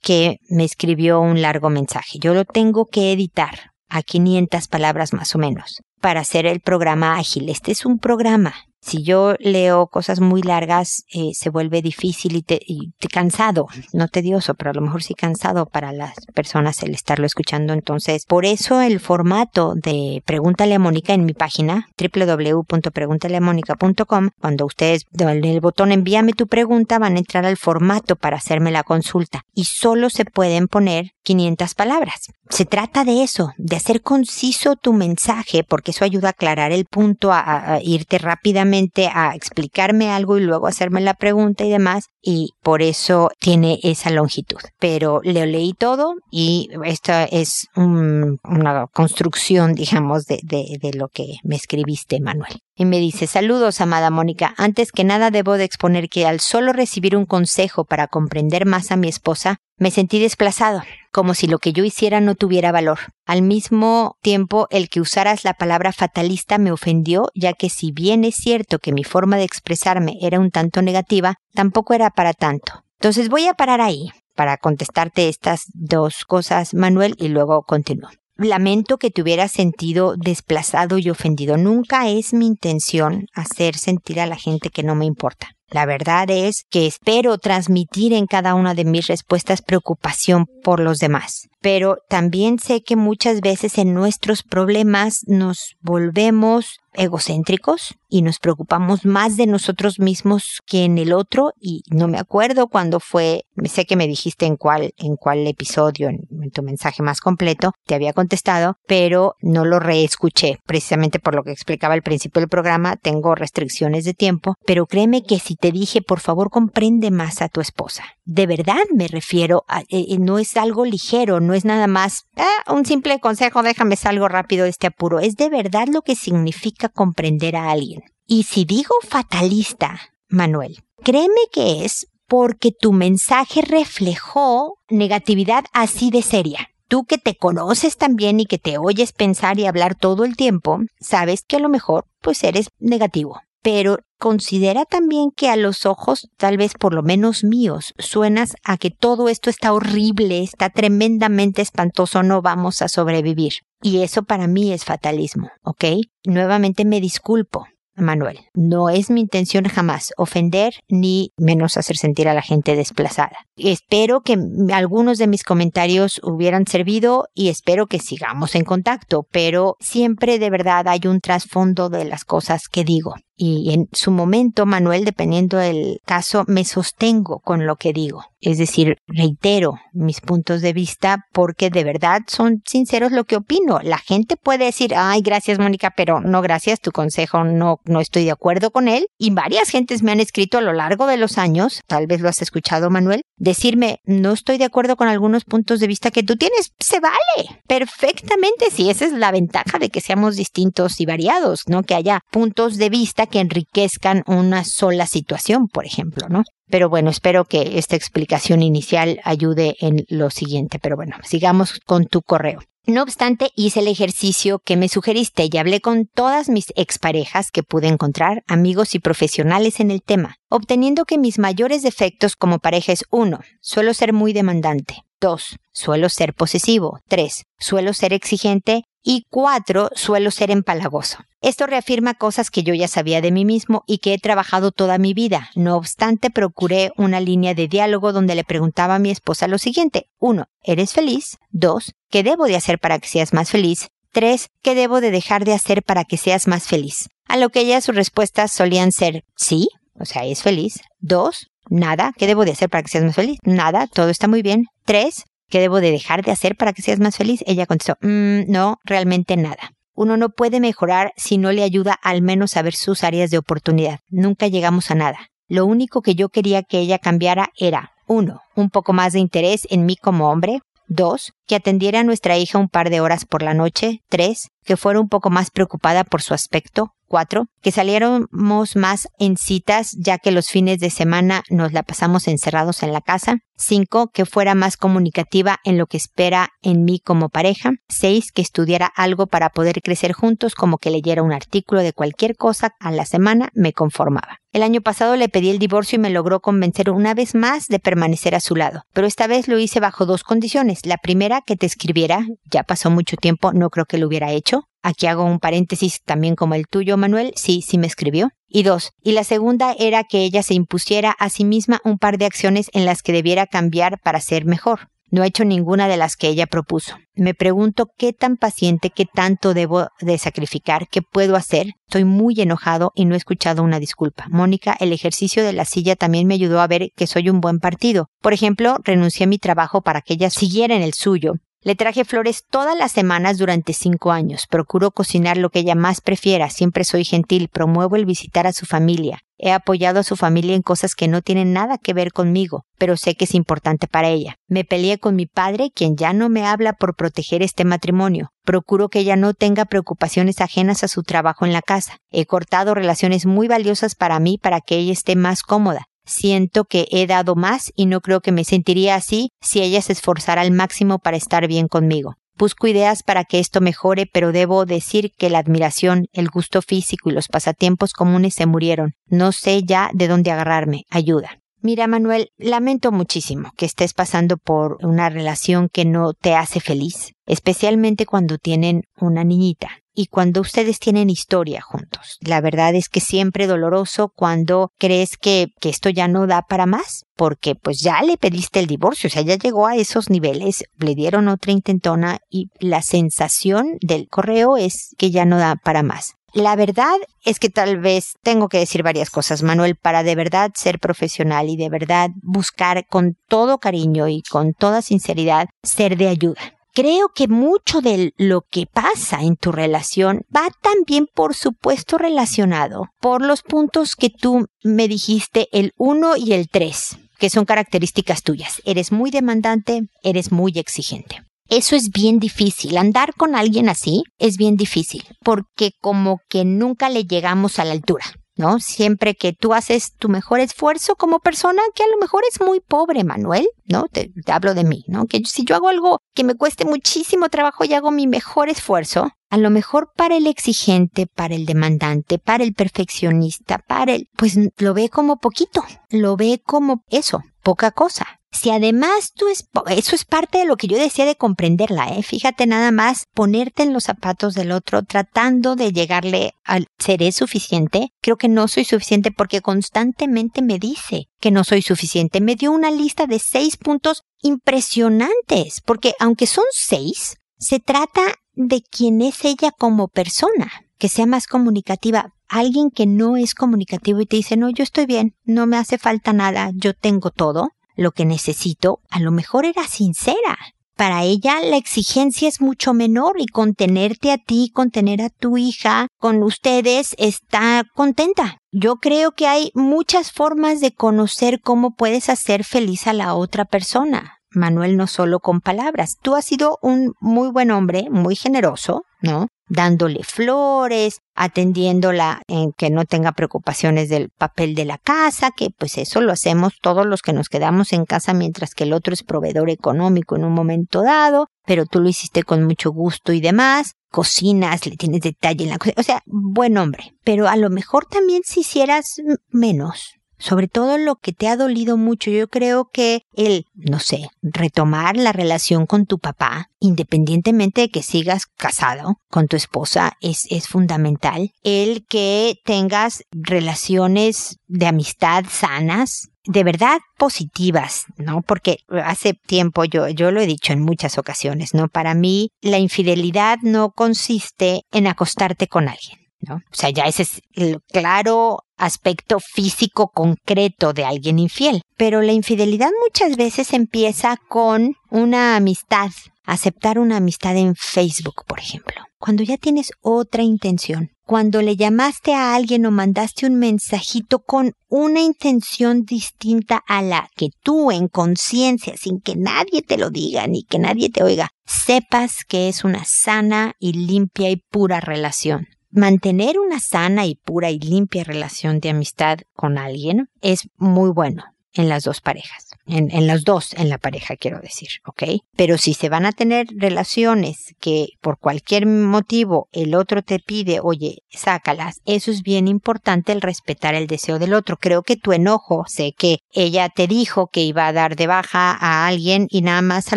que 0.00 0.38
me 0.48 0.64
escribió 0.64 1.20
un 1.20 1.40
largo 1.40 1.70
mensaje. 1.70 2.18
Yo 2.18 2.34
lo 2.34 2.44
tengo 2.44 2.86
que 2.86 3.12
editar 3.12 3.72
a 3.88 4.02
500 4.02 4.68
palabras 4.68 5.12
más 5.12 5.34
o 5.34 5.38
menos 5.38 5.82
para 6.00 6.20
hacer 6.20 6.46
el 6.46 6.60
programa 6.60 7.18
ágil. 7.18 7.48
Este 7.48 7.72
es 7.72 7.86
un 7.86 7.98
programa 7.98 8.54
Si 8.82 9.04
yo 9.04 9.36
leo 9.38 9.86
cosas 9.86 10.20
muy 10.20 10.42
largas, 10.42 11.04
eh, 11.14 11.30
se 11.34 11.50
vuelve 11.50 11.82
difícil 11.82 12.34
y, 12.34 12.42
te, 12.42 12.60
y 12.66 12.90
te 12.98 13.06
cansado, 13.08 13.68
no 13.92 14.08
tedioso, 14.08 14.54
pero 14.54 14.70
a 14.70 14.74
lo 14.74 14.80
mejor 14.80 15.04
sí 15.04 15.14
cansado 15.14 15.66
para 15.66 15.92
las 15.92 16.14
personas 16.34 16.82
el 16.82 16.92
estarlo 16.92 17.24
escuchando. 17.24 17.72
Entonces, 17.72 18.26
por 18.26 18.44
eso 18.44 18.80
el 18.80 18.98
formato 18.98 19.74
de 19.76 20.24
Pregúntale 20.26 20.74
a 20.74 20.80
Mónica 20.80 21.14
en 21.14 21.24
mi 21.24 21.32
página 21.32 21.90
www.preguntaleamónica.com, 21.96 24.30
cuando 24.40 24.66
ustedes 24.66 25.06
en 25.16 25.44
el 25.44 25.60
botón 25.60 25.92
envíame 25.92 26.32
tu 26.32 26.48
pregunta 26.48 26.98
van 26.98 27.14
a 27.14 27.20
entrar 27.20 27.46
al 27.46 27.56
formato 27.56 28.16
para 28.16 28.36
hacerme 28.36 28.72
la 28.72 28.82
consulta 28.82 29.44
y 29.54 29.64
solo 29.64 30.10
se 30.10 30.24
pueden 30.24 30.66
poner 30.66 31.12
500 31.22 31.74
palabras. 31.74 32.32
Se 32.48 32.64
trata 32.64 33.04
de 33.04 33.22
eso, 33.22 33.52
de 33.56 33.76
hacer 33.76 34.02
conciso 34.02 34.76
tu 34.76 34.92
mensaje, 34.92 35.64
porque 35.64 35.92
eso 35.92 36.04
ayuda 36.04 36.28
a 36.28 36.32
aclarar 36.32 36.72
el 36.72 36.84
punto, 36.84 37.32
a, 37.32 37.78
irte 37.82 38.18
rápidamente 38.18 38.71
a 39.12 39.34
explicarme 39.34 40.10
algo 40.10 40.38
y 40.38 40.42
luego 40.42 40.66
hacerme 40.66 41.00
la 41.00 41.14
pregunta 41.14 41.64
y 41.64 41.70
demás, 41.70 42.06
y 42.20 42.50
por 42.62 42.82
eso 42.82 43.30
tiene 43.40 43.78
esa 43.82 44.10
longitud. 44.10 44.60
Pero 44.78 45.20
le 45.22 45.46
leí 45.46 45.72
todo 45.72 46.14
y 46.30 46.68
esta 46.84 47.24
es 47.24 47.66
una 47.74 48.86
construcción, 48.92 49.74
digamos, 49.74 50.26
de 50.26 50.90
lo 50.94 51.08
que 51.08 51.36
me 51.42 51.56
escribiste, 51.56 52.20
Manuel. 52.20 52.60
Y 52.74 52.86
me 52.86 52.98
dice, 52.98 53.26
saludos, 53.26 53.80
amada 53.80 54.10
Mónica. 54.10 54.54
Antes 54.56 54.92
que 54.92 55.04
nada 55.04 55.30
debo 55.30 55.58
de 55.58 55.64
exponer 55.64 56.08
que 56.08 56.26
al 56.26 56.40
solo 56.40 56.72
recibir 56.72 57.16
un 57.16 57.26
consejo 57.26 57.84
para 57.84 58.06
comprender 58.06 58.64
más 58.64 58.90
a 58.90 58.96
mi 58.96 59.08
esposa, 59.08 59.58
me 59.82 59.90
sentí 59.90 60.20
desplazado, 60.20 60.82
como 61.10 61.34
si 61.34 61.48
lo 61.48 61.58
que 61.58 61.72
yo 61.72 61.82
hiciera 61.82 62.20
no 62.20 62.36
tuviera 62.36 62.70
valor. 62.70 63.00
Al 63.26 63.42
mismo 63.42 64.16
tiempo, 64.22 64.68
el 64.70 64.88
que 64.88 65.00
usaras 65.00 65.42
la 65.42 65.54
palabra 65.54 65.92
fatalista 65.92 66.56
me 66.56 66.70
ofendió, 66.70 67.30
ya 67.34 67.52
que 67.52 67.68
si 67.68 67.90
bien 67.90 68.22
es 68.22 68.36
cierto 68.36 68.78
que 68.78 68.92
mi 68.92 69.02
forma 69.02 69.38
de 69.38 69.42
expresarme 69.42 70.18
era 70.20 70.38
un 70.38 70.52
tanto 70.52 70.82
negativa, 70.82 71.34
tampoco 71.52 71.94
era 71.94 72.10
para 72.10 72.32
tanto. 72.32 72.84
Entonces 73.00 73.28
voy 73.28 73.48
a 73.48 73.54
parar 73.54 73.80
ahí 73.80 74.10
para 74.36 74.56
contestarte 74.56 75.28
estas 75.28 75.62
dos 75.74 76.24
cosas, 76.26 76.74
Manuel, 76.74 77.16
y 77.18 77.26
luego 77.26 77.64
continúo. 77.64 78.08
Lamento 78.36 78.98
que 78.98 79.10
te 79.10 79.20
hubieras 79.20 79.50
sentido 79.50 80.14
desplazado 80.16 80.98
y 80.98 81.10
ofendido. 81.10 81.56
Nunca 81.56 82.08
es 82.08 82.32
mi 82.32 82.46
intención 82.46 83.26
hacer 83.34 83.76
sentir 83.76 84.20
a 84.20 84.26
la 84.26 84.36
gente 84.36 84.70
que 84.70 84.84
no 84.84 84.94
me 84.94 85.06
importa. 85.06 85.48
La 85.72 85.86
verdad 85.86 86.30
es 86.30 86.64
que 86.70 86.86
espero 86.86 87.38
transmitir 87.38 88.12
en 88.12 88.26
cada 88.26 88.54
una 88.54 88.74
de 88.74 88.84
mis 88.84 89.06
respuestas 89.06 89.62
preocupación 89.62 90.46
por 90.62 90.80
los 90.80 90.98
demás. 90.98 91.48
Pero 91.62 91.96
también 92.08 92.58
sé 92.58 92.82
que 92.82 92.94
muchas 92.94 93.40
veces 93.40 93.78
en 93.78 93.94
nuestros 93.94 94.42
problemas 94.42 95.22
nos 95.26 95.76
volvemos 95.80 96.80
egocéntricos 96.94 97.94
y 98.08 98.22
nos 98.22 98.38
preocupamos 98.38 99.06
más 99.06 99.36
de 99.36 99.46
nosotros 99.46 99.98
mismos 99.98 100.60
que 100.66 100.84
en 100.84 100.98
el 100.98 101.12
otro 101.12 101.52
y 101.58 101.82
no 101.90 102.08
me 102.08 102.18
acuerdo 102.18 102.68
cuándo 102.68 103.00
fue, 103.00 103.44
sé 103.64 103.86
que 103.86 103.96
me 103.96 104.06
dijiste 104.06 104.44
en 104.44 104.56
cuál, 104.56 104.92
en 104.98 105.16
cuál 105.16 105.46
episodio, 105.46 106.08
en, 106.08 106.28
tu 106.50 106.62
mensaje 106.62 107.02
más 107.02 107.20
completo, 107.20 107.72
te 107.86 107.94
había 107.94 108.12
contestado, 108.12 108.76
pero 108.86 109.36
no 109.40 109.64
lo 109.64 109.80
reescuché, 109.80 110.58
precisamente 110.66 111.18
por 111.18 111.34
lo 111.34 111.42
que 111.44 111.52
explicaba 111.52 111.94
al 111.94 112.02
principio 112.02 112.40
del 112.40 112.50
programa, 112.50 112.96
tengo 112.96 113.34
restricciones 113.34 114.04
de 114.04 114.12
tiempo, 114.12 114.56
pero 114.66 114.86
créeme 114.86 115.22
que 115.22 115.38
si 115.38 115.56
te 115.62 115.70
dije, 115.70 116.02
por 116.02 116.18
favor, 116.18 116.50
comprende 116.50 117.12
más 117.12 117.40
a 117.40 117.48
tu 117.48 117.60
esposa. 117.60 118.02
De 118.24 118.48
verdad 118.48 118.82
me 118.92 119.06
refiero 119.06 119.64
a, 119.68 119.82
eh, 119.82 119.86
eh, 119.90 120.18
no 120.18 120.40
es 120.40 120.56
algo 120.56 120.84
ligero, 120.84 121.38
no 121.38 121.54
es 121.54 121.64
nada 121.64 121.86
más, 121.86 122.24
ah, 122.36 122.72
un 122.72 122.84
simple 122.84 123.20
consejo, 123.20 123.62
déjame 123.62 123.94
salgo 123.94 124.26
rápido 124.26 124.64
de 124.64 124.70
este 124.70 124.88
apuro, 124.88 125.20
es 125.20 125.36
de 125.36 125.48
verdad 125.48 125.86
lo 125.86 126.02
que 126.02 126.16
significa 126.16 126.88
comprender 126.88 127.54
a 127.54 127.70
alguien. 127.70 128.02
Y 128.26 128.42
si 128.42 128.64
digo 128.64 128.92
fatalista, 129.08 130.00
Manuel, 130.28 130.82
créeme 131.04 131.42
que 131.52 131.84
es 131.84 132.08
porque 132.26 132.72
tu 132.72 132.92
mensaje 132.92 133.62
reflejó 133.62 134.78
negatividad 134.88 135.66
así 135.72 136.10
de 136.10 136.22
seria. 136.22 136.70
Tú 136.88 137.04
que 137.04 137.18
te 137.18 137.36
conoces 137.36 137.96
también 137.96 138.40
y 138.40 138.46
que 138.46 138.58
te 138.58 138.78
oyes 138.78 139.12
pensar 139.12 139.60
y 139.60 139.66
hablar 139.66 139.94
todo 139.94 140.24
el 140.24 140.36
tiempo, 140.36 140.80
sabes 140.98 141.44
que 141.46 141.56
a 141.56 141.60
lo 141.60 141.68
mejor 141.68 142.06
pues 142.20 142.42
eres 142.42 142.66
negativo. 142.80 143.40
Pero 143.62 143.98
considera 144.22 144.84
también 144.84 145.32
que 145.34 145.48
a 145.48 145.56
los 145.56 145.84
ojos, 145.84 146.28
tal 146.36 146.56
vez 146.56 146.74
por 146.78 146.94
lo 146.94 147.02
menos 147.02 147.42
míos, 147.42 147.92
suenas 147.98 148.54
a 148.62 148.76
que 148.76 148.90
todo 148.90 149.28
esto 149.28 149.50
está 149.50 149.72
horrible, 149.72 150.44
está 150.44 150.70
tremendamente 150.70 151.60
espantoso, 151.60 152.22
no 152.22 152.40
vamos 152.40 152.82
a 152.82 152.88
sobrevivir. 152.88 153.54
Y 153.82 154.02
eso 154.02 154.22
para 154.22 154.46
mí 154.46 154.72
es 154.72 154.84
fatalismo, 154.84 155.50
¿ok? 155.64 155.86
Nuevamente 156.24 156.84
me 156.84 157.00
disculpo. 157.00 157.66
Manuel, 157.96 158.38
no 158.54 158.88
es 158.88 159.10
mi 159.10 159.20
intención 159.20 159.64
jamás 159.64 160.14
ofender 160.16 160.72
ni 160.88 161.32
menos 161.36 161.76
hacer 161.76 161.96
sentir 161.96 162.26
a 162.28 162.32
la 162.32 162.40
gente 162.40 162.74
desplazada. 162.74 163.36
Espero 163.56 164.22
que 164.22 164.38
algunos 164.72 165.18
de 165.18 165.26
mis 165.26 165.42
comentarios 165.42 166.20
hubieran 166.22 166.66
servido 166.66 167.26
y 167.34 167.48
espero 167.48 167.88
que 167.88 167.98
sigamos 167.98 168.54
en 168.54 168.64
contacto, 168.64 169.26
pero 169.30 169.76
siempre 169.78 170.38
de 170.38 170.48
verdad 170.48 170.88
hay 170.88 171.00
un 171.06 171.20
trasfondo 171.20 171.90
de 171.90 172.04
las 172.04 172.24
cosas 172.24 172.68
que 172.68 172.84
digo 172.84 173.14
y 173.36 173.72
en 173.72 173.88
su 173.92 174.10
momento, 174.10 174.66
Manuel, 174.66 175.04
dependiendo 175.04 175.56
del 175.56 176.00
caso, 176.04 176.44
me 176.46 176.64
sostengo 176.64 177.40
con 177.40 177.66
lo 177.66 177.76
que 177.76 177.92
digo. 177.92 178.24
Es 178.42 178.58
decir, 178.58 178.96
reitero 179.06 179.74
mis 179.92 180.20
puntos 180.20 180.62
de 180.62 180.72
vista 180.72 181.26
porque 181.32 181.70
de 181.70 181.84
verdad 181.84 182.22
son 182.26 182.60
sinceros 182.66 183.12
lo 183.12 183.22
que 183.22 183.36
opino. 183.36 183.78
La 183.82 183.98
gente 183.98 184.36
puede 184.36 184.64
decir, 184.64 184.94
ay, 184.96 185.22
gracias 185.22 185.60
Mónica, 185.60 185.92
pero 185.96 186.20
no 186.20 186.42
gracias, 186.42 186.80
tu 186.80 186.90
consejo 186.90 187.44
no, 187.44 187.78
no 187.84 188.00
estoy 188.00 188.24
de 188.24 188.32
acuerdo 188.32 188.72
con 188.72 188.88
él. 188.88 189.06
Y 189.16 189.30
varias 189.30 189.70
gentes 189.70 190.02
me 190.02 190.10
han 190.10 190.18
escrito 190.18 190.58
a 190.58 190.62
lo 190.62 190.72
largo 190.72 191.06
de 191.06 191.18
los 191.18 191.38
años, 191.38 191.82
tal 191.86 192.08
vez 192.08 192.20
lo 192.20 192.28
has 192.28 192.42
escuchado 192.42 192.90
Manuel, 192.90 193.22
decirme, 193.36 194.00
no 194.04 194.32
estoy 194.32 194.58
de 194.58 194.64
acuerdo 194.64 194.96
con 194.96 195.06
algunos 195.06 195.44
puntos 195.44 195.78
de 195.78 195.86
vista 195.86 196.10
que 196.10 196.24
tú 196.24 196.36
tienes. 196.36 196.72
Se 196.80 196.98
vale 196.98 197.60
perfectamente 197.68 198.70
si 198.72 198.90
esa 198.90 199.04
es 199.04 199.12
la 199.12 199.30
ventaja 199.30 199.78
de 199.78 199.88
que 199.88 200.00
seamos 200.00 200.34
distintos 200.34 201.00
y 201.00 201.06
variados, 201.06 201.62
¿no? 201.68 201.84
Que 201.84 201.94
haya 201.94 202.20
puntos 202.32 202.76
de 202.76 202.88
vista 202.88 203.21
que 203.26 203.40
enriquezcan 203.40 204.22
una 204.26 204.64
sola 204.64 205.06
situación, 205.06 205.68
por 205.68 205.86
ejemplo, 205.86 206.28
¿no? 206.28 206.44
Pero 206.70 206.88
bueno, 206.88 207.10
espero 207.10 207.44
que 207.44 207.78
esta 207.78 207.96
explicación 207.96 208.62
inicial 208.62 209.20
ayude 209.24 209.76
en 209.80 210.04
lo 210.08 210.30
siguiente. 210.30 210.78
Pero 210.78 210.96
bueno, 210.96 211.16
sigamos 211.22 211.80
con 211.84 212.06
tu 212.06 212.22
correo. 212.22 212.60
No 212.84 213.02
obstante, 213.02 213.50
hice 213.54 213.78
el 213.78 213.86
ejercicio 213.86 214.58
que 214.58 214.76
me 214.76 214.88
sugeriste 214.88 215.48
y 215.50 215.56
hablé 215.56 215.80
con 215.80 216.06
todas 216.06 216.48
mis 216.48 216.72
exparejas 216.74 217.52
que 217.52 217.62
pude 217.62 217.86
encontrar, 217.86 218.42
amigos 218.48 218.96
y 218.96 218.98
profesionales 218.98 219.78
en 219.78 219.92
el 219.92 220.02
tema, 220.02 220.34
obteniendo 220.48 221.04
que 221.04 221.16
mis 221.16 221.38
mayores 221.38 221.82
defectos 221.82 222.34
como 222.34 222.58
pareja 222.58 222.92
es 222.92 223.04
1. 223.10 223.38
Suelo 223.60 223.94
ser 223.94 224.12
muy 224.12 224.32
demandante. 224.32 225.04
2. 225.20 225.56
Suelo 225.72 226.08
ser 226.08 226.34
posesivo. 226.34 226.98
3. 227.08 227.44
Suelo 227.56 227.94
ser 227.94 228.12
exigente. 228.12 228.82
Y 229.02 229.26
4. 229.30 229.90
Suelo 229.94 230.30
ser 230.30 230.50
empalagoso. 230.50 231.18
Esto 231.40 231.66
reafirma 231.66 232.14
cosas 232.14 232.50
que 232.50 232.62
yo 232.62 232.72
ya 232.72 232.86
sabía 232.86 233.20
de 233.20 233.32
mí 233.32 233.44
mismo 233.44 233.82
y 233.86 233.98
que 233.98 234.14
he 234.14 234.18
trabajado 234.18 234.70
toda 234.70 234.98
mi 234.98 235.12
vida. 235.12 235.50
No 235.56 235.76
obstante, 235.76 236.30
procuré 236.30 236.92
una 236.96 237.20
línea 237.20 237.54
de 237.54 237.66
diálogo 237.66 238.12
donde 238.12 238.36
le 238.36 238.44
preguntaba 238.44 238.94
a 238.94 239.00
mi 239.00 239.10
esposa 239.10 239.48
lo 239.48 239.58
siguiente. 239.58 240.06
1. 240.20 240.44
¿Eres 240.62 240.92
feliz? 240.92 241.38
2. 241.50 241.92
¿Qué 242.10 242.22
debo 242.22 242.46
de 242.46 242.56
hacer 242.56 242.78
para 242.78 243.00
que 243.00 243.08
seas 243.08 243.32
más 243.32 243.50
feliz? 243.50 243.88
3. 244.12 244.48
¿Qué 244.62 244.74
debo 244.76 245.00
de 245.00 245.10
dejar 245.10 245.44
de 245.44 245.54
hacer 245.54 245.82
para 245.82 246.04
que 246.04 246.16
seas 246.16 246.46
más 246.46 246.68
feliz? 246.68 247.08
A 247.26 247.36
lo 247.36 247.48
que 247.48 247.60
ella 247.60 247.80
sus 247.80 247.96
respuestas 247.96 248.52
solían 248.52 248.92
ser 248.92 249.24
sí, 249.36 249.68
o 249.98 250.04
sea, 250.04 250.24
es 250.24 250.42
feliz. 250.42 250.80
2. 251.00 251.46
Nada. 251.70 252.12
¿Qué 252.16 252.26
debo 252.26 252.44
de 252.44 252.52
hacer 252.52 252.68
para 252.68 252.82
que 252.82 252.90
seas 252.90 253.04
más 253.04 253.14
feliz? 253.14 253.38
Nada. 253.44 253.86
Todo 253.86 254.10
está 254.10 254.28
muy 254.28 254.42
bien. 254.42 254.66
3. 254.84 255.24
¿Qué 255.52 255.60
debo 255.60 255.82
de 255.82 255.90
dejar 255.90 256.24
de 256.24 256.32
hacer 256.32 256.56
para 256.56 256.72
que 256.72 256.80
seas 256.80 256.98
más 256.98 257.18
feliz? 257.18 257.44
Ella 257.46 257.66
contestó, 257.66 257.98
mm, 258.00 258.50
no, 258.50 258.78
realmente 258.84 259.36
nada. 259.36 259.74
Uno 259.92 260.16
no 260.16 260.30
puede 260.30 260.60
mejorar 260.60 261.12
si 261.18 261.36
no 261.36 261.52
le 261.52 261.62
ayuda 261.62 261.92
al 261.92 262.22
menos 262.22 262.56
a 262.56 262.62
ver 262.62 262.74
sus 262.74 263.04
áreas 263.04 263.30
de 263.30 263.36
oportunidad. 263.36 264.00
Nunca 264.08 264.46
llegamos 264.46 264.90
a 264.90 264.94
nada. 264.94 265.18
Lo 265.48 265.66
único 265.66 266.00
que 266.00 266.14
yo 266.14 266.30
quería 266.30 266.62
que 266.62 266.78
ella 266.78 266.98
cambiara 266.98 267.50
era, 267.54 267.90
uno, 268.06 268.40
un 268.56 268.70
poco 268.70 268.94
más 268.94 269.12
de 269.12 269.18
interés 269.18 269.66
en 269.68 269.84
mí 269.84 269.94
como 269.94 270.30
hombre, 270.30 270.60
dos, 270.88 271.34
que 271.46 271.56
atendiera 271.56 272.00
a 272.00 272.04
nuestra 272.04 272.38
hija 272.38 272.56
un 272.56 272.70
par 272.70 272.88
de 272.88 273.02
horas 273.02 273.26
por 273.26 273.42
la 273.42 273.52
noche, 273.52 274.00
tres, 274.08 274.48
que 274.64 274.78
fuera 274.78 275.00
un 275.00 275.10
poco 275.10 275.28
más 275.28 275.50
preocupada 275.50 276.02
por 276.02 276.22
su 276.22 276.32
aspecto, 276.32 276.94
4, 277.12 277.44
que 277.60 277.72
saliéramos 277.72 278.74
más 278.74 279.06
en 279.18 279.36
citas 279.36 279.94
ya 279.98 280.16
que 280.16 280.30
los 280.30 280.48
fines 280.48 280.78
de 280.78 280.88
semana 280.88 281.42
nos 281.50 281.74
la 281.74 281.82
pasamos 281.82 282.26
encerrados 282.26 282.82
en 282.82 282.90
la 282.90 283.02
casa. 283.02 283.36
5. 283.58 284.08
Que 284.14 284.24
fuera 284.24 284.54
más 284.54 284.78
comunicativa 284.78 285.58
en 285.62 285.76
lo 285.76 285.86
que 285.86 285.98
espera 285.98 286.48
en 286.62 286.84
mí 286.84 287.00
como 287.04 287.28
pareja. 287.28 287.72
6. 287.90 288.32
Que 288.32 288.40
estudiara 288.40 288.86
algo 288.86 289.26
para 289.26 289.50
poder 289.50 289.82
crecer 289.82 290.14
juntos 290.14 290.54
como 290.54 290.78
que 290.78 290.90
leyera 290.90 291.22
un 291.22 291.34
artículo 291.34 291.82
de 291.82 291.92
cualquier 291.92 292.34
cosa 292.34 292.70
a 292.80 292.90
la 292.90 293.04
semana 293.04 293.50
me 293.52 293.74
conformaba. 293.74 294.38
El 294.50 294.62
año 294.62 294.80
pasado 294.80 295.16
le 295.16 295.28
pedí 295.28 295.50
el 295.50 295.58
divorcio 295.58 295.96
y 295.96 296.00
me 296.00 296.08
logró 296.08 296.40
convencer 296.40 296.88
una 296.88 297.12
vez 297.12 297.34
más 297.34 297.66
de 297.66 297.78
permanecer 297.78 298.34
a 298.34 298.40
su 298.40 298.56
lado, 298.56 298.84
pero 298.94 299.06
esta 299.06 299.26
vez 299.26 299.48
lo 299.48 299.58
hice 299.58 299.80
bajo 299.80 300.06
dos 300.06 300.24
condiciones. 300.24 300.86
La 300.86 300.96
primera, 300.96 301.42
que 301.46 301.56
te 301.56 301.66
escribiera, 301.66 302.26
ya 302.50 302.62
pasó 302.62 302.90
mucho 302.90 303.16
tiempo, 303.16 303.52
no 303.52 303.68
creo 303.68 303.84
que 303.84 303.98
lo 303.98 304.06
hubiera 304.06 304.30
hecho. 304.30 304.64
Aquí 304.82 305.06
hago 305.06 305.24
un 305.24 305.38
paréntesis 305.38 306.02
también 306.02 306.34
como 306.34 306.54
el 306.54 306.66
tuyo, 306.66 306.96
Manuel. 306.96 307.32
Sí, 307.36 307.62
sí 307.62 307.78
me 307.78 307.86
escribió. 307.86 308.30
Y 308.48 308.64
dos, 308.64 308.92
y 309.02 309.12
la 309.12 309.24
segunda 309.24 309.74
era 309.78 310.04
que 310.04 310.24
ella 310.24 310.42
se 310.42 310.54
impusiera 310.54 311.12
a 311.18 311.30
sí 311.30 311.44
misma 311.44 311.80
un 311.84 311.98
par 311.98 312.18
de 312.18 312.26
acciones 312.26 312.68
en 312.74 312.84
las 312.84 313.02
que 313.02 313.12
debiera 313.12 313.46
cambiar 313.46 313.98
para 314.02 314.20
ser 314.20 314.44
mejor. 314.44 314.90
No 315.10 315.22
ha 315.22 315.26
hecho 315.26 315.44
ninguna 315.44 315.88
de 315.88 315.98
las 315.98 316.16
que 316.16 316.28
ella 316.28 316.46
propuso. 316.46 316.96
Me 317.14 317.34
pregunto 317.34 317.88
qué 317.98 318.14
tan 318.14 318.38
paciente, 318.38 318.88
qué 318.88 319.04
tanto 319.04 319.52
debo 319.52 319.88
de 320.00 320.16
sacrificar, 320.16 320.88
qué 320.88 321.02
puedo 321.02 321.36
hacer. 321.36 321.74
Estoy 321.86 322.04
muy 322.04 322.40
enojado 322.40 322.92
y 322.94 323.04
no 323.04 323.14
he 323.14 323.18
escuchado 323.18 323.62
una 323.62 323.78
disculpa. 323.78 324.26
Mónica, 324.30 324.74
el 324.80 324.90
ejercicio 324.90 325.44
de 325.44 325.52
la 325.52 325.66
silla 325.66 325.96
también 325.96 326.26
me 326.26 326.34
ayudó 326.34 326.62
a 326.62 326.66
ver 326.66 326.92
que 326.96 327.06
soy 327.06 327.28
un 327.28 327.42
buen 327.42 327.58
partido. 327.58 328.08
Por 328.22 328.32
ejemplo, 328.32 328.78
renuncié 328.82 329.24
a 329.24 329.28
mi 329.28 329.38
trabajo 329.38 329.82
para 329.82 330.00
que 330.00 330.14
ella 330.14 330.30
siguiera 330.30 330.74
en 330.74 330.82
el 330.82 330.94
suyo 330.94 331.34
le 331.62 331.76
traje 331.76 332.04
flores 332.04 332.44
todas 332.50 332.76
las 332.76 332.92
semanas 332.92 333.38
durante 333.38 333.72
cinco 333.72 334.12
años. 334.12 334.46
Procuro 334.48 334.90
cocinar 334.90 335.36
lo 335.36 335.50
que 335.50 335.60
ella 335.60 335.74
más 335.74 336.00
prefiera. 336.00 336.50
Siempre 336.50 336.84
soy 336.84 337.04
gentil. 337.04 337.48
Promuevo 337.48 337.96
el 337.96 338.04
visitar 338.04 338.46
a 338.46 338.52
su 338.52 338.66
familia. 338.66 339.20
He 339.38 339.50
apoyado 339.50 340.00
a 340.00 340.04
su 340.04 340.14
familia 340.16 340.54
en 340.54 340.62
cosas 340.62 340.94
que 340.94 341.08
no 341.08 341.20
tienen 341.20 341.52
nada 341.52 341.76
que 341.76 341.94
ver 341.94 342.12
conmigo, 342.12 342.64
pero 342.78 342.96
sé 342.96 343.16
que 343.16 343.24
es 343.24 343.34
importante 343.34 343.88
para 343.88 344.08
ella. 344.08 344.36
Me 344.46 344.64
peleé 344.64 344.98
con 344.98 345.16
mi 345.16 345.26
padre, 345.26 345.70
quien 345.74 345.96
ya 345.96 346.12
no 346.12 346.28
me 346.28 346.46
habla 346.46 346.74
por 346.74 346.94
proteger 346.94 347.42
este 347.42 347.64
matrimonio. 347.64 348.30
Procuro 348.44 348.88
que 348.88 349.00
ella 349.00 349.16
no 349.16 349.34
tenga 349.34 349.64
preocupaciones 349.64 350.40
ajenas 350.40 350.84
a 350.84 350.88
su 350.88 351.02
trabajo 351.02 351.44
en 351.44 351.52
la 351.52 351.62
casa. 351.62 351.96
He 352.12 352.24
cortado 352.26 352.74
relaciones 352.74 353.26
muy 353.26 353.48
valiosas 353.48 353.96
para 353.96 354.20
mí 354.20 354.38
para 354.40 354.60
que 354.60 354.76
ella 354.76 354.92
esté 354.92 355.16
más 355.16 355.42
cómoda. 355.42 355.86
Siento 356.04 356.64
que 356.64 356.86
he 356.90 357.06
dado 357.06 357.34
más 357.34 357.72
y 357.76 357.86
no 357.86 358.00
creo 358.00 358.20
que 358.20 358.32
me 358.32 358.44
sentiría 358.44 358.94
así 358.94 359.30
si 359.40 359.62
ella 359.62 359.82
se 359.82 359.92
esforzara 359.92 360.42
al 360.42 360.50
máximo 360.50 360.98
para 360.98 361.16
estar 361.16 361.46
bien 361.46 361.68
conmigo. 361.68 362.14
Busco 362.36 362.66
ideas 362.66 363.02
para 363.02 363.24
que 363.24 363.38
esto 363.38 363.60
mejore, 363.60 364.06
pero 364.12 364.32
debo 364.32 364.64
decir 364.64 365.12
que 365.16 365.30
la 365.30 365.38
admiración, 365.38 366.06
el 366.12 366.28
gusto 366.28 366.62
físico 366.62 367.10
y 367.10 367.12
los 367.12 367.28
pasatiempos 367.28 367.92
comunes 367.92 368.34
se 368.34 368.46
murieron. 368.46 368.94
No 369.06 369.32
sé 369.32 369.62
ya 369.64 369.90
de 369.92 370.08
dónde 370.08 370.30
agarrarme. 370.30 370.84
Ayuda. 370.90 371.38
Mira, 371.60 371.86
Manuel, 371.86 372.30
lamento 372.38 372.90
muchísimo 372.90 373.52
que 373.56 373.66
estés 373.66 373.94
pasando 373.94 374.36
por 374.38 374.78
una 374.82 375.08
relación 375.10 375.68
que 375.72 375.84
no 375.84 376.14
te 376.14 376.34
hace 376.34 376.58
feliz, 376.58 377.12
especialmente 377.26 378.06
cuando 378.06 378.38
tienen 378.38 378.82
una 378.96 379.22
niñita 379.22 379.81
y 379.94 380.06
cuando 380.06 380.40
ustedes 380.40 380.78
tienen 380.78 381.10
historia 381.10 381.60
juntos. 381.60 382.18
La 382.20 382.40
verdad 382.40 382.74
es 382.74 382.88
que 382.88 383.00
siempre 383.00 383.46
doloroso 383.46 384.12
cuando 384.14 384.72
crees 384.78 385.16
que, 385.16 385.48
que, 385.60 385.68
esto 385.68 385.90
ya 385.90 386.08
no 386.08 386.26
da 386.26 386.42
para 386.42 386.66
más, 386.66 387.04
porque 387.16 387.54
pues 387.54 387.80
ya 387.80 388.02
le 388.02 388.16
pediste 388.16 388.60
el 388.60 388.66
divorcio, 388.66 389.08
o 389.08 389.10
sea, 389.10 389.22
ya 389.22 389.36
llegó 389.36 389.66
a 389.66 389.76
esos 389.76 390.10
niveles, 390.10 390.64
le 390.78 390.94
dieron 390.94 391.28
otra 391.28 391.52
intentona 391.52 392.18
y 392.30 392.48
la 392.58 392.82
sensación 392.82 393.76
del 393.80 394.08
correo 394.08 394.56
es 394.56 394.94
que 394.98 395.10
ya 395.10 395.24
no 395.24 395.38
da 395.38 395.56
para 395.56 395.82
más. 395.82 396.14
La 396.34 396.56
verdad 396.56 396.96
es 397.24 397.38
que 397.38 397.50
tal 397.50 397.78
vez 397.78 398.14
tengo 398.22 398.48
que 398.48 398.58
decir 398.58 398.82
varias 398.82 399.10
cosas, 399.10 399.42
Manuel, 399.42 399.76
para 399.76 400.02
de 400.02 400.14
verdad 400.14 400.50
ser 400.54 400.78
profesional 400.78 401.50
y 401.50 401.58
de 401.58 401.68
verdad 401.68 402.08
buscar 402.22 402.86
con 402.86 403.18
todo 403.28 403.58
cariño 403.58 404.08
y 404.08 404.22
con 404.22 404.54
toda 404.54 404.80
sinceridad 404.80 405.48
ser 405.62 405.98
de 405.98 406.08
ayuda 406.08 406.40
creo 406.72 407.10
que 407.14 407.28
mucho 407.28 407.80
de 407.80 408.12
lo 408.16 408.42
que 408.42 408.66
pasa 408.66 409.22
en 409.22 409.36
tu 409.36 409.52
relación 409.52 410.22
va 410.34 410.48
también, 410.60 411.06
por 411.12 411.34
supuesto, 411.34 411.98
relacionado 411.98 412.88
por 413.00 413.22
los 413.22 413.42
puntos 413.42 413.96
que 413.96 414.10
tú 414.10 414.46
me 414.62 414.88
dijiste, 414.88 415.48
el 415.52 415.72
1 415.76 416.16
y 416.16 416.32
el 416.32 416.48
3, 416.48 416.98
que 417.18 417.30
son 417.30 417.44
características 417.44 418.22
tuyas. 418.22 418.60
Eres 418.64 418.92
muy 418.92 419.10
demandante, 419.10 419.82
eres 420.02 420.32
muy 420.32 420.52
exigente. 420.56 421.22
Eso 421.48 421.76
es 421.76 421.90
bien 421.90 422.18
difícil. 422.18 422.78
Andar 422.78 423.14
con 423.14 423.34
alguien 423.34 423.68
así 423.68 424.04
es 424.18 424.38
bien 424.38 424.56
difícil, 424.56 425.04
porque 425.22 425.72
como 425.80 426.20
que 426.28 426.44
nunca 426.44 426.88
le 426.88 427.04
llegamos 427.04 427.58
a 427.58 427.64
la 427.64 427.72
altura. 427.72 428.04
¿No? 428.36 428.60
Siempre 428.60 429.14
que 429.14 429.32
tú 429.32 429.54
haces 429.54 429.94
tu 429.96 430.08
mejor 430.08 430.40
esfuerzo 430.40 430.96
como 430.96 431.18
persona, 431.20 431.62
que 431.74 431.82
a 431.82 431.88
lo 431.88 431.98
mejor 431.98 432.22
es 432.30 432.40
muy 432.40 432.60
pobre, 432.60 433.04
Manuel, 433.04 433.48
¿no? 433.64 433.86
Te, 433.88 434.12
hablo 434.26 434.54
de 434.54 434.64
mí, 434.64 434.84
¿no? 434.88 435.06
Que 435.06 435.22
si 435.24 435.44
yo 435.44 435.54
hago 435.54 435.68
algo 435.68 436.00
que 436.14 436.24
me 436.24 436.34
cueste 436.34 436.64
muchísimo 436.64 437.28
trabajo 437.28 437.64
y 437.64 437.74
hago 437.74 437.90
mi 437.90 438.06
mejor 438.06 438.48
esfuerzo, 438.48 439.10
a 439.30 439.36
lo 439.38 439.50
mejor 439.50 439.90
para 439.96 440.16
el 440.16 440.26
exigente, 440.26 441.06
para 441.06 441.34
el 441.34 441.46
demandante, 441.46 442.18
para 442.18 442.44
el 442.44 442.54
perfeccionista, 442.54 443.58
para 443.58 443.94
el, 443.94 444.08
pues 444.16 444.38
lo 444.58 444.74
ve 444.74 444.88
como 444.88 445.16
poquito, 445.18 445.64
lo 445.90 446.16
ve 446.16 446.42
como 446.44 446.84
eso, 446.90 447.22
poca 447.42 447.70
cosa. 447.70 448.20
Si 448.34 448.50
además 448.50 449.12
tú 449.14 449.28
es, 449.28 449.46
eso 449.76 449.94
es 449.94 450.06
parte 450.06 450.38
de 450.38 450.46
lo 450.46 450.56
que 450.56 450.66
yo 450.66 450.78
decía 450.78 451.04
de 451.04 451.16
comprenderla, 451.16 451.88
¿eh? 451.88 452.02
Fíjate 452.02 452.46
nada 452.46 452.70
más 452.70 453.04
ponerte 453.12 453.62
en 453.62 453.74
los 453.74 453.84
zapatos 453.84 454.34
del 454.34 454.52
otro 454.52 454.82
tratando 454.82 455.54
de 455.54 455.70
llegarle 455.70 456.32
al 456.44 456.66
seré 456.78 457.12
suficiente. 457.12 457.90
Creo 458.00 458.16
que 458.16 458.28
no 458.28 458.48
soy 458.48 458.64
suficiente 458.64 459.10
porque 459.10 459.42
constantemente 459.42 460.40
me 460.40 460.58
dice 460.58 461.08
que 461.20 461.30
no 461.30 461.44
soy 461.44 461.60
suficiente. 461.60 462.22
Me 462.22 462.34
dio 462.34 462.52
una 462.52 462.70
lista 462.70 463.06
de 463.06 463.18
seis 463.18 463.58
puntos 463.58 464.02
impresionantes 464.22 465.60
porque 465.60 465.92
aunque 466.00 466.26
son 466.26 466.46
seis, 466.52 467.18
se 467.38 467.60
trata 467.60 468.14
de 468.34 468.62
quién 468.62 469.02
es 469.02 469.26
ella 469.26 469.50
como 469.50 469.88
persona, 469.88 470.50
que 470.78 470.88
sea 470.88 471.04
más 471.04 471.26
comunicativa. 471.26 472.14
Alguien 472.34 472.70
que 472.70 472.86
no 472.86 473.18
es 473.18 473.34
comunicativo 473.34 474.00
y 474.00 474.06
te 474.06 474.16
dice, 474.16 474.38
no, 474.38 474.48
yo 474.48 474.62
estoy 474.62 474.86
bien, 474.86 475.14
no 475.24 475.46
me 475.46 475.58
hace 475.58 475.76
falta 475.76 476.14
nada, 476.14 476.50
yo 476.54 476.72
tengo 476.72 477.10
todo 477.10 477.50
lo 477.76 477.90
que 477.92 478.06
necesito, 478.06 478.80
a 478.88 479.00
lo 479.00 479.10
mejor 479.10 479.44
era 479.44 479.68
sincera. 479.68 480.38
Para 480.74 481.04
ella 481.04 481.42
la 481.42 481.58
exigencia 481.58 482.26
es 482.26 482.40
mucho 482.40 482.72
menor 482.72 483.16
y 483.18 483.26
contenerte 483.26 484.10
a 484.12 484.16
ti, 484.16 484.50
contener 484.50 485.02
a 485.02 485.10
tu 485.10 485.36
hija, 485.36 485.88
con 485.98 486.22
ustedes, 486.22 486.94
está 486.96 487.64
contenta. 487.74 488.38
Yo 488.50 488.76
creo 488.76 489.12
que 489.12 489.26
hay 489.26 489.50
muchas 489.54 490.10
formas 490.10 490.62
de 490.62 490.72
conocer 490.72 491.42
cómo 491.42 491.74
puedes 491.74 492.08
hacer 492.08 492.44
feliz 492.44 492.86
a 492.86 492.94
la 492.94 493.14
otra 493.14 493.44
persona. 493.44 494.21
Manuel, 494.34 494.76
no 494.76 494.86
solo 494.86 495.20
con 495.20 495.40
palabras. 495.40 495.96
Tú 496.00 496.14
has 496.14 496.24
sido 496.24 496.58
un 496.62 496.94
muy 497.00 497.30
buen 497.30 497.50
hombre, 497.50 497.88
muy 497.90 498.16
generoso, 498.16 498.84
¿no? 499.00 499.28
dándole 499.52 500.02
flores, 500.02 501.00
atendiéndola 501.14 502.22
en 502.26 502.52
que 502.52 502.70
no 502.70 502.86
tenga 502.86 503.12
preocupaciones 503.12 503.90
del 503.90 504.08
papel 504.08 504.54
de 504.54 504.64
la 504.64 504.78
casa, 504.78 505.30
que 505.36 505.50
pues 505.50 505.76
eso 505.76 506.00
lo 506.00 506.10
hacemos 506.10 506.54
todos 506.62 506.86
los 506.86 507.02
que 507.02 507.12
nos 507.12 507.28
quedamos 507.28 507.74
en 507.74 507.84
casa 507.84 508.14
mientras 508.14 508.54
que 508.54 508.64
el 508.64 508.72
otro 508.72 508.94
es 508.94 509.02
proveedor 509.02 509.50
económico 509.50 510.16
en 510.16 510.24
un 510.24 510.32
momento 510.32 510.82
dado, 510.82 511.28
pero 511.44 511.66
tú 511.66 511.80
lo 511.80 511.90
hiciste 511.90 512.22
con 512.22 512.44
mucho 512.44 512.70
gusto 512.70 513.12
y 513.12 513.20
demás, 513.20 513.74
cocinas, 513.90 514.66
le 514.66 514.76
tienes 514.76 515.02
detalle 515.02 515.44
en 515.44 515.50
la 515.50 515.58
cocina, 515.58 515.76
o 515.78 515.82
sea, 515.82 516.02
buen 516.06 516.56
hombre, 516.56 516.94
pero 517.04 517.28
a 517.28 517.36
lo 517.36 517.50
mejor 517.50 517.84
también 517.84 518.22
si 518.24 518.40
hicieras 518.40 519.02
menos, 519.28 519.96
sobre 520.22 520.46
todo 520.46 520.78
lo 520.78 520.96
que 520.96 521.12
te 521.12 521.28
ha 521.28 521.36
dolido 521.36 521.76
mucho. 521.76 522.10
Yo 522.10 522.28
creo 522.28 522.70
que 522.72 523.02
el, 523.14 523.46
no 523.54 523.80
sé, 523.80 524.08
retomar 524.22 524.96
la 524.96 525.12
relación 525.12 525.66
con 525.66 525.84
tu 525.86 525.98
papá, 525.98 526.50
independientemente 526.60 527.62
de 527.62 527.70
que 527.70 527.82
sigas 527.82 528.26
casado 528.26 529.00
con 529.10 529.26
tu 529.26 529.36
esposa, 529.36 529.94
es, 530.00 530.26
es 530.30 530.46
fundamental. 530.46 531.32
El 531.42 531.84
que 531.86 532.36
tengas 532.44 533.02
relaciones 533.10 534.38
de 534.46 534.66
amistad 534.66 535.24
sanas, 535.28 536.10
de 536.24 536.44
verdad 536.44 536.78
positivas, 536.98 537.86
¿no? 537.96 538.22
Porque 538.22 538.58
hace 538.84 539.14
tiempo 539.14 539.64
yo, 539.64 539.88
yo 539.88 540.12
lo 540.12 540.20
he 540.20 540.26
dicho 540.26 540.52
en 540.52 540.62
muchas 540.62 540.98
ocasiones, 540.98 541.52
¿no? 541.52 541.66
Para 541.66 541.94
mí 541.94 542.30
la 542.40 542.58
infidelidad 542.58 543.38
no 543.42 543.72
consiste 543.72 544.62
en 544.70 544.86
acostarte 544.86 545.48
con 545.48 545.68
alguien. 545.68 545.98
¿no? 546.22 546.36
O 546.36 546.54
sea, 546.54 546.70
ya 546.70 546.84
ese 546.84 547.02
es 547.02 547.20
el 547.32 547.60
claro 547.72 548.44
aspecto 548.62 549.18
físico 549.18 549.90
concreto 549.92 550.72
de 550.72 550.84
alguien 550.84 551.18
infiel. 551.18 551.62
Pero 551.76 552.00
la 552.00 552.12
infidelidad 552.12 552.70
muchas 552.80 553.16
veces 553.16 553.52
empieza 553.52 554.16
con 554.28 554.76
una 554.88 555.36
amistad, 555.36 555.90
aceptar 556.24 556.78
una 556.78 556.98
amistad 556.98 557.36
en 557.36 557.56
Facebook, 557.56 558.24
por 558.26 558.38
ejemplo. 558.38 558.76
Cuando 558.98 559.24
ya 559.24 559.36
tienes 559.36 559.72
otra 559.80 560.22
intención, 560.22 560.90
cuando 561.04 561.42
le 561.42 561.56
llamaste 561.56 562.14
a 562.14 562.36
alguien 562.36 562.64
o 562.64 562.70
mandaste 562.70 563.26
un 563.26 563.34
mensajito 563.34 564.20
con 564.20 564.52
una 564.68 565.00
intención 565.00 565.82
distinta 565.82 566.62
a 566.68 566.82
la 566.82 567.08
que 567.16 567.30
tú 567.42 567.72
en 567.72 567.88
conciencia, 567.88 568.76
sin 568.76 569.00
que 569.00 569.16
nadie 569.16 569.62
te 569.62 569.76
lo 569.76 569.90
diga 569.90 570.28
ni 570.28 570.44
que 570.44 570.60
nadie 570.60 570.88
te 570.88 571.02
oiga, 571.02 571.30
sepas 571.44 572.24
que 572.24 572.48
es 572.48 572.62
una 572.62 572.84
sana 572.84 573.54
y 573.58 573.72
limpia 573.72 574.30
y 574.30 574.36
pura 574.36 574.80
relación 574.80 575.48
mantener 575.72 576.38
una 576.38 576.60
sana 576.60 577.06
y 577.06 577.16
pura 577.16 577.50
y 577.50 577.58
limpia 577.58 578.04
relación 578.04 578.60
de 578.60 578.70
amistad 578.70 579.18
con 579.34 579.58
alguien 579.58 580.08
es 580.20 580.48
muy 580.56 580.90
bueno 580.90 581.24
en 581.54 581.68
las 581.68 581.84
dos 581.84 582.00
parejas, 582.00 582.46
en, 582.66 582.90
en 582.90 583.06
los 583.06 583.24
dos 583.24 583.52
en 583.54 583.68
la 583.68 583.78
pareja 583.78 584.16
quiero 584.16 584.40
decir, 584.40 584.68
¿ok? 584.86 585.02
Pero 585.36 585.58
si 585.58 585.74
se 585.74 585.88
van 585.88 586.06
a 586.06 586.12
tener 586.12 586.46
relaciones 586.56 587.54
que 587.60 587.88
por 588.00 588.18
cualquier 588.18 588.66
motivo 588.66 589.48
el 589.52 589.74
otro 589.74 590.02
te 590.02 590.18
pide, 590.18 590.60
oye, 590.62 591.02
sácalas, 591.10 591.80
eso 591.84 592.10
es 592.10 592.22
bien 592.22 592.48
importante 592.48 593.12
el 593.12 593.20
respetar 593.20 593.74
el 593.74 593.86
deseo 593.86 594.18
del 594.18 594.34
otro. 594.34 594.56
Creo 594.56 594.82
que 594.82 594.96
tu 594.96 595.12
enojo, 595.12 595.64
sé 595.66 595.92
que 595.96 596.18
ella 596.32 596.70
te 596.70 596.86
dijo 596.86 597.26
que 597.26 597.42
iba 597.42 597.66
a 597.66 597.72
dar 597.72 597.96
de 597.96 598.06
baja 598.06 598.56
a 598.58 598.86
alguien 598.86 599.26
y 599.28 599.42
nada 599.42 599.62
más 599.62 599.92
a 599.92 599.96